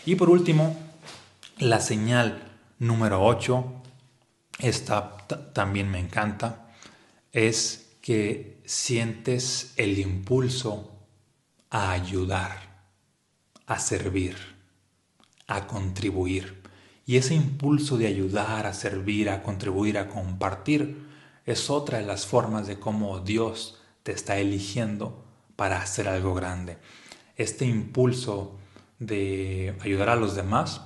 Y 0.04 0.14
por 0.14 0.30
último, 0.30 0.76
la 1.58 1.80
señal 1.80 2.52
número 2.78 3.24
8, 3.24 3.64
esta 4.60 5.16
también 5.52 5.90
me 5.90 5.98
encanta, 5.98 6.70
es 7.32 7.96
que 8.00 8.60
sientes 8.64 9.72
el 9.76 9.98
impulso 9.98 10.92
a 11.70 11.90
ayudar, 11.92 12.84
a 13.66 13.78
servir, 13.78 14.36
a 15.46 15.66
contribuir. 15.66 16.62
Y 17.06 17.16
ese 17.16 17.34
impulso 17.34 17.96
de 17.98 18.06
ayudar, 18.06 18.66
a 18.66 18.74
servir, 18.74 19.30
a 19.30 19.42
contribuir, 19.42 19.98
a 19.98 20.08
compartir, 20.08 21.06
es 21.46 21.70
otra 21.70 21.98
de 21.98 22.06
las 22.06 22.26
formas 22.26 22.66
de 22.66 22.78
cómo 22.78 23.20
Dios 23.20 23.75
te 24.06 24.12
está 24.12 24.38
eligiendo 24.38 25.24
para 25.56 25.82
hacer 25.82 26.06
algo 26.06 26.32
grande. 26.32 26.78
Este 27.34 27.64
impulso 27.64 28.56
de 29.00 29.76
ayudar 29.80 30.10
a 30.10 30.14
los 30.14 30.36
demás 30.36 30.80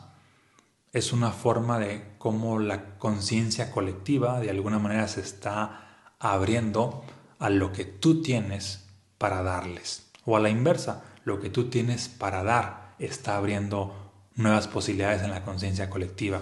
es 0.94 1.12
una 1.12 1.30
forma 1.30 1.78
de 1.78 2.14
cómo 2.16 2.59
la 2.59 2.96
conciencia 2.96 3.72
colectiva 3.72 4.40
de 4.40 4.48
alguna 4.48 4.78
manera 4.78 5.06
se 5.06 5.20
está 5.20 6.14
abriendo 6.18 7.04
a 7.38 7.50
lo 7.50 7.72
que 7.72 7.85
tú 7.85 8.22
tienes 8.22 8.87
para 9.18 9.42
darles. 9.42 10.11
O 10.24 10.38
a 10.38 10.40
la 10.40 10.48
inversa, 10.48 11.04
lo 11.24 11.42
que 11.42 11.50
tú 11.50 11.68
tienes 11.68 12.09
para 12.09 12.42
dar 12.42 12.94
está 12.98 13.37
abriendo 13.37 13.94
nuevas 14.35 14.66
posibilidades 14.66 15.20
en 15.22 15.30
la 15.30 15.44
conciencia 15.44 15.90
colectiva. 15.90 16.40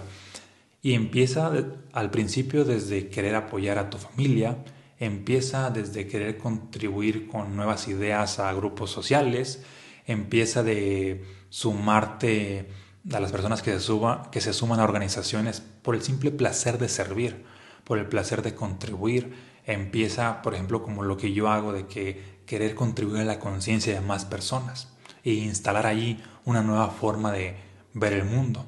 Y 0.81 0.93
empieza 0.93 1.51
al 1.91 2.09
principio 2.09 2.63
desde 2.63 3.09
querer 3.09 3.35
apoyar 3.35 3.77
a 3.79 3.89
tu 3.89 3.97
familia, 3.97 4.63
empieza 4.99 5.69
desde 5.69 6.07
querer 6.07 6.37
contribuir 6.37 7.27
con 7.27 7.55
nuevas 7.55 7.87
ideas 7.87 8.39
a 8.39 8.53
grupos 8.53 8.91
sociales, 8.91 9.63
empieza 10.05 10.61
de 10.61 11.23
sumarte 11.49 12.69
a 13.11 13.19
las 13.19 13.31
personas 13.31 13.61
que 13.61 13.71
se, 13.71 13.79
suba, 13.79 14.29
que 14.31 14.41
se 14.41 14.53
suman 14.53 14.79
a 14.79 14.83
organizaciones 14.83 15.61
por 15.61 15.95
el 15.95 16.01
simple 16.01 16.31
placer 16.31 16.77
de 16.77 16.89
servir, 16.89 17.45
por 17.85 17.97
el 17.97 18.07
placer 18.07 18.41
de 18.41 18.55
contribuir. 18.55 19.33
Empieza, 19.65 20.41
por 20.41 20.53
ejemplo, 20.53 20.83
como 20.83 21.03
lo 21.03 21.17
que 21.17 21.31
yo 21.31 21.49
hago 21.49 21.71
de 21.73 21.87
que 21.87 22.39
querer 22.45 22.75
contribuir 22.75 23.21
a 23.21 23.25
la 23.25 23.39
conciencia 23.39 23.93
de 23.93 24.01
más 24.01 24.25
personas 24.25 24.89
e 25.23 25.31
instalar 25.31 25.85
allí 25.85 26.21
una 26.43 26.61
nueva 26.61 26.89
forma 26.89 27.31
de 27.31 27.55
ver 27.93 28.13
el 28.13 28.25
mundo. 28.25 28.65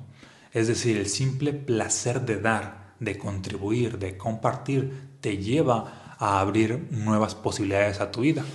Es 0.54 0.67
decir, 0.67 0.98
el 0.98 1.08
simple 1.08 1.54
placer 1.54 2.22
de 2.22 2.39
dar, 2.39 2.94
de 3.00 3.17
contribuir, 3.17 4.00
de 4.00 4.17
compartir, 4.17 5.12
te 5.22 5.38
lleva 5.38 6.01
a 6.21 6.39
abrir 6.39 6.88
nuevas 6.91 7.34
posibilidades 7.34 7.99
a 7.99 8.12
tu 8.12 8.21
vida. 8.21 8.45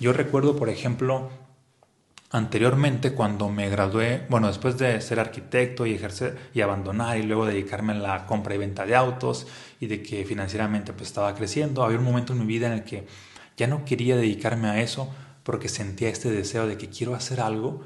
Yo 0.00 0.14
recuerdo, 0.14 0.56
por 0.56 0.70
ejemplo, 0.70 1.28
anteriormente 2.30 3.12
cuando 3.12 3.50
me 3.50 3.68
gradué, 3.68 4.26
bueno, 4.30 4.46
después 4.46 4.78
de 4.78 4.98
ser 5.02 5.20
arquitecto 5.20 5.84
y 5.84 5.92
ejercer 5.92 6.50
y 6.54 6.62
abandonar 6.62 7.18
y 7.18 7.22
luego 7.22 7.44
dedicarme 7.44 7.92
a 7.92 7.96
la 7.96 8.26
compra 8.26 8.54
y 8.54 8.58
venta 8.58 8.86
de 8.86 8.96
autos 8.96 9.46
y 9.80 9.86
de 9.86 10.02
que 10.02 10.24
financieramente 10.24 10.94
pues 10.94 11.08
estaba 11.08 11.34
creciendo, 11.34 11.82
había 11.82 11.98
un 11.98 12.04
momento 12.04 12.32
en 12.32 12.40
mi 12.40 12.46
vida 12.46 12.68
en 12.68 12.72
el 12.72 12.84
que 12.84 13.06
ya 13.58 13.66
no 13.66 13.84
quería 13.84 14.16
dedicarme 14.16 14.68
a 14.68 14.80
eso 14.80 15.12
porque 15.42 15.68
sentía 15.68 16.08
este 16.08 16.30
deseo 16.30 16.66
de 16.66 16.78
que 16.78 16.88
quiero 16.88 17.14
hacer 17.14 17.42
algo, 17.42 17.82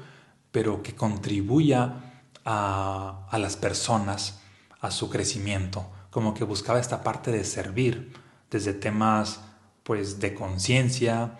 pero 0.53 0.81
que 0.81 0.95
contribuya 0.95 2.23
a, 2.45 3.27
a 3.29 3.37
las 3.37 3.57
personas, 3.57 4.39
a 4.79 4.91
su 4.91 5.09
crecimiento, 5.09 5.85
como 6.09 6.33
que 6.33 6.45
buscaba 6.45 6.79
esta 6.79 7.03
parte 7.03 7.31
de 7.31 7.43
servir, 7.43 8.13
desde 8.49 8.73
temas 8.73 9.41
pues 9.83 10.19
de 10.19 10.33
conciencia, 10.33 11.39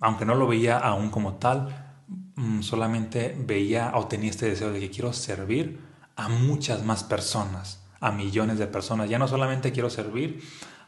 aunque 0.00 0.24
no 0.24 0.34
lo 0.34 0.46
veía 0.46 0.78
aún 0.78 1.10
como 1.10 1.34
tal, 1.34 2.04
mm, 2.36 2.62
solamente 2.62 3.36
veía 3.38 3.92
o 3.94 4.06
tenía 4.06 4.30
este 4.30 4.48
deseo 4.48 4.72
de 4.72 4.80
que 4.80 4.90
quiero 4.90 5.12
servir 5.12 5.80
a 6.16 6.28
muchas 6.28 6.84
más 6.84 7.04
personas, 7.04 7.82
a 8.00 8.10
millones 8.10 8.58
de 8.58 8.66
personas. 8.66 9.08
Ya 9.08 9.18
no 9.18 9.28
solamente 9.28 9.72
quiero 9.72 9.90
servir 9.90 10.42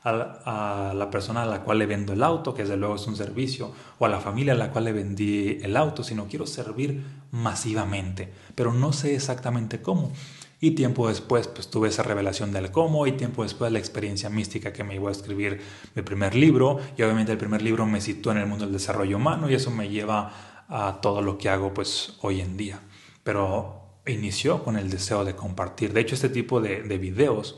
a, 0.04 0.92
la 0.94 1.10
persona 1.10 1.42
a 1.42 1.46
la 1.46 1.62
cual 1.62 1.78
le 1.78 1.86
vendo 1.86 2.12
el 2.12 2.22
auto, 2.22 2.54
que 2.54 2.62
desde 2.62 2.76
luego 2.76 2.96
es 2.96 3.06
un 3.06 3.16
servicio, 3.16 3.72
o 3.98 4.06
a 4.06 4.08
la 4.08 4.20
familia 4.20 4.52
a 4.52 4.56
la 4.56 4.70
cual 4.70 4.84
le 4.84 4.92
vendí 4.92 5.58
el 5.62 5.76
auto, 5.76 6.02
sino 6.02 6.26
quiero 6.26 6.46
servir 6.46 7.04
masivamente, 7.30 8.32
pero 8.54 8.72
no 8.72 8.92
sé 8.92 9.14
exactamente 9.14 9.82
cómo. 9.82 10.12
Y 10.60 10.72
tiempo 10.72 11.08
después, 11.08 11.46
pues 11.46 11.68
tuve 11.68 11.88
esa 11.88 12.02
revelación 12.02 12.52
del 12.52 12.70
cómo, 12.70 13.06
y 13.06 13.12
tiempo 13.12 13.44
después 13.44 13.70
la 13.70 13.78
experiencia 13.78 14.28
mística 14.28 14.72
que 14.72 14.82
me 14.82 14.94
llevó 14.94 15.08
a 15.08 15.12
escribir 15.12 15.60
mi 15.94 16.02
primer 16.02 16.34
libro, 16.34 16.78
y 16.96 17.02
obviamente 17.02 17.30
el 17.32 17.38
primer 17.38 17.62
libro 17.62 17.86
me 17.86 18.00
sitúa 18.00 18.32
en 18.32 18.40
el 18.40 18.46
mundo 18.46 18.64
del 18.64 18.72
desarrollo 18.72 19.16
humano, 19.16 19.48
y 19.48 19.54
eso 19.54 19.70
me 19.70 19.88
lleva 19.88 20.64
a 20.68 21.00
todo 21.00 21.22
lo 21.22 21.38
que 21.38 21.48
hago 21.48 21.72
pues 21.72 22.14
hoy 22.22 22.40
en 22.40 22.56
día. 22.56 22.80
Pero 23.22 24.00
inició 24.06 24.64
con 24.64 24.76
el 24.76 24.90
deseo 24.90 25.24
de 25.24 25.36
compartir. 25.36 25.92
De 25.92 26.00
hecho, 26.00 26.14
este 26.14 26.28
tipo 26.28 26.60
de, 26.60 26.82
de 26.82 26.98
videos 26.98 27.56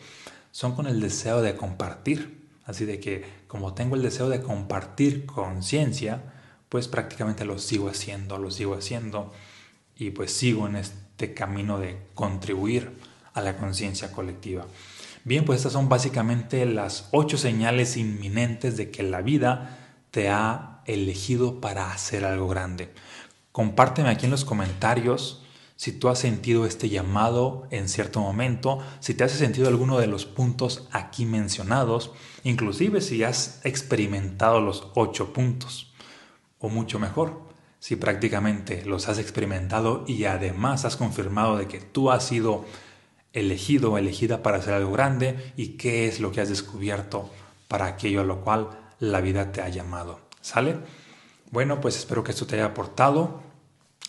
son 0.51 0.75
con 0.75 0.87
el 0.87 1.01
deseo 1.01 1.43
de 1.43 1.57
compartir. 1.57 2.41
Así 2.65 2.85
de 2.85 3.01
que 3.01 3.25
como 3.47 3.75
tengo 3.75 3.97
el 3.97 4.03
deseo 4.03 4.29
de 4.29 4.43
compartir 4.43 5.27
conciencia, 5.27 6.23
pues 6.69 6.87
prácticamente 6.87 7.45
lo 7.45 7.59
sigo 7.59 7.89
haciendo, 7.89 8.39
lo 8.39 8.51
sigo 8.51 8.75
haciendo 8.75 9.33
y 9.97 10.11
pues 10.11 10.33
sigo 10.33 10.69
en 10.69 10.77
este 11.21 11.35
camino 11.35 11.79
de 11.79 11.99
contribuir 12.15 12.99
a 13.35 13.43
la 13.43 13.59
conciencia 13.59 14.11
colectiva. 14.11 14.67
Bien, 15.23 15.45
pues 15.45 15.59
estas 15.59 15.75
son 15.75 15.91
básicamente 15.91 16.65
las 16.65 17.09
ocho 17.13 17.37
señales 17.37 17.99
inminentes 17.99 18.79
de 18.79 18.91
que 18.91 19.03
la 19.03 19.21
vida 19.21 19.99
te 20.13 20.31
ha 20.31 20.81
elegido 20.87 21.61
para 21.61 21.93
hacer 21.93 22.25
algo 22.25 22.49
grande. 22.49 22.91
Compárteme 23.53 24.09
aquí 24.09 24.25
en 24.25 24.31
los 24.31 24.47
comentarios 24.47 25.45
si 25.77 25.93
tú 25.93 26.09
has 26.09 26.19
sentido 26.19 26.65
este 26.65 26.89
llamado 26.89 27.67
en 27.71 27.91
cierto 27.91 28.21
momento, 28.21 28.79
si 29.01 29.13
te 29.13 29.25
has 29.25 29.33
sentido 29.33 29.69
alguno 29.69 29.99
de 29.99 30.07
los 30.07 30.25
puntos 30.25 30.89
aquí 30.91 31.27
mencionados, 31.27 32.13
inclusive 32.45 33.03
si 33.03 33.25
has 33.25 33.61
experimentado 33.65 34.63
los 34.63 34.89
ocho 34.95 35.35
puntos, 35.35 35.93
o 36.59 36.71
mucho 36.71 36.99
mejor, 36.99 37.50
si 37.81 37.97
prácticamente 37.97 38.85
los 38.85 39.09
has 39.09 39.19
experimentado 39.19 40.05
y 40.07 40.25
además 40.25 40.85
has 40.85 40.97
confirmado 40.97 41.57
de 41.57 41.67
que 41.67 41.81
tú 41.81 42.13
has 42.13 42.25
sido 42.25 42.65
elegido 43.33 43.93
o 43.93 43.99
elegida 43.99 44.43
para 44.43 44.59
hacer 44.59 44.75
algo 44.75 44.93
grande 44.93 45.53
y 45.57 45.71
qué 45.71 46.07
es 46.07 46.21
lo 46.21 46.31
que 46.31 46.41
has 46.41 46.49
descubierto 46.49 47.31
para 47.67 47.87
aquello 47.87 48.21
a 48.21 48.25
lo 48.25 48.43
cual 48.43 48.69
la 49.01 49.21
vida 49.21 49.51
te 49.51 49.63
ha 49.63 49.69
llamado. 49.69 50.21
¿Sale? 50.41 50.77
Bueno, 51.51 51.81
pues 51.81 51.97
espero 51.97 52.23
que 52.23 52.33
esto 52.33 52.47
te 52.47 52.57
haya 52.57 52.67
aportado 52.67 53.43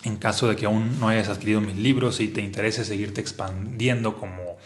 en 0.04 0.18
caso 0.18 0.48
de 0.48 0.56
que 0.56 0.66
aún 0.66 1.00
no 1.00 1.10
hayas 1.10 1.30
adquirido 1.30 1.62
mis 1.62 1.76
libros 1.76 2.20
y 2.20 2.28
te 2.28 2.42
interese 2.42 2.84
seguirte 2.84 3.22
expandiendo 3.22 4.18
como 4.20 4.58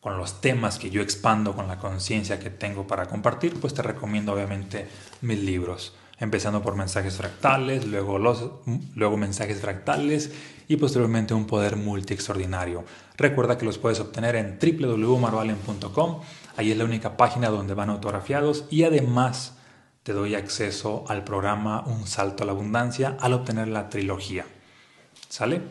con 0.00 0.16
los 0.16 0.40
temas 0.40 0.78
que 0.78 0.90
yo 0.90 1.02
expando, 1.02 1.54
con 1.54 1.68
la 1.68 1.78
conciencia 1.78 2.38
que 2.38 2.48
tengo 2.48 2.86
para 2.86 3.06
compartir, 3.06 3.54
pues 3.60 3.74
te 3.74 3.82
recomiendo 3.82 4.32
obviamente 4.32 4.88
mis 5.20 5.40
libros, 5.40 5.94
empezando 6.20 6.62
por 6.62 6.76
mensajes 6.76 7.16
fractales, 7.16 7.86
luego, 7.86 8.18
los, 8.18 8.50
luego 8.94 9.16
mensajes 9.16 9.60
fractales 9.60 10.32
y 10.68 10.76
posteriormente 10.76 11.34
un 11.34 11.46
poder 11.46 11.76
multi 11.76 12.14
extraordinario. 12.14 12.84
Recuerda 13.16 13.58
que 13.58 13.64
los 13.64 13.78
puedes 13.78 13.98
obtener 14.00 14.36
en 14.36 14.58
www.marvalen.com, 14.60 16.20
ahí 16.56 16.70
es 16.70 16.76
la 16.76 16.84
única 16.84 17.16
página 17.16 17.48
donde 17.48 17.74
van 17.74 17.90
autografiados 17.90 18.66
y 18.70 18.84
además 18.84 19.56
te 20.02 20.12
doy 20.12 20.34
acceso 20.34 21.04
al 21.08 21.24
programa 21.24 21.84
Un 21.86 22.06
Salto 22.06 22.42
a 22.42 22.46
la 22.46 22.52
Abundancia 22.52 23.16
al 23.20 23.32
obtener 23.32 23.68
la 23.68 23.88
trilogía. 23.88 24.46
¿Sale? 25.28 25.62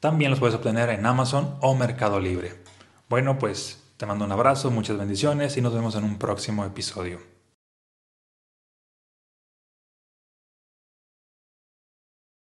También 0.00 0.30
los 0.30 0.38
puedes 0.38 0.54
obtener 0.54 0.90
en 0.90 1.06
Amazon 1.06 1.56
o 1.60 1.74
Mercado 1.74 2.20
Libre. 2.20 2.62
Bueno, 3.08 3.38
pues 3.38 3.82
te 3.96 4.06
mando 4.06 4.24
un 4.24 4.32
abrazo, 4.32 4.70
muchas 4.70 4.98
bendiciones 4.98 5.56
y 5.56 5.62
nos 5.62 5.74
vemos 5.74 5.96
en 5.96 6.04
un 6.04 6.18
próximo 6.18 6.64
episodio. 6.64 7.37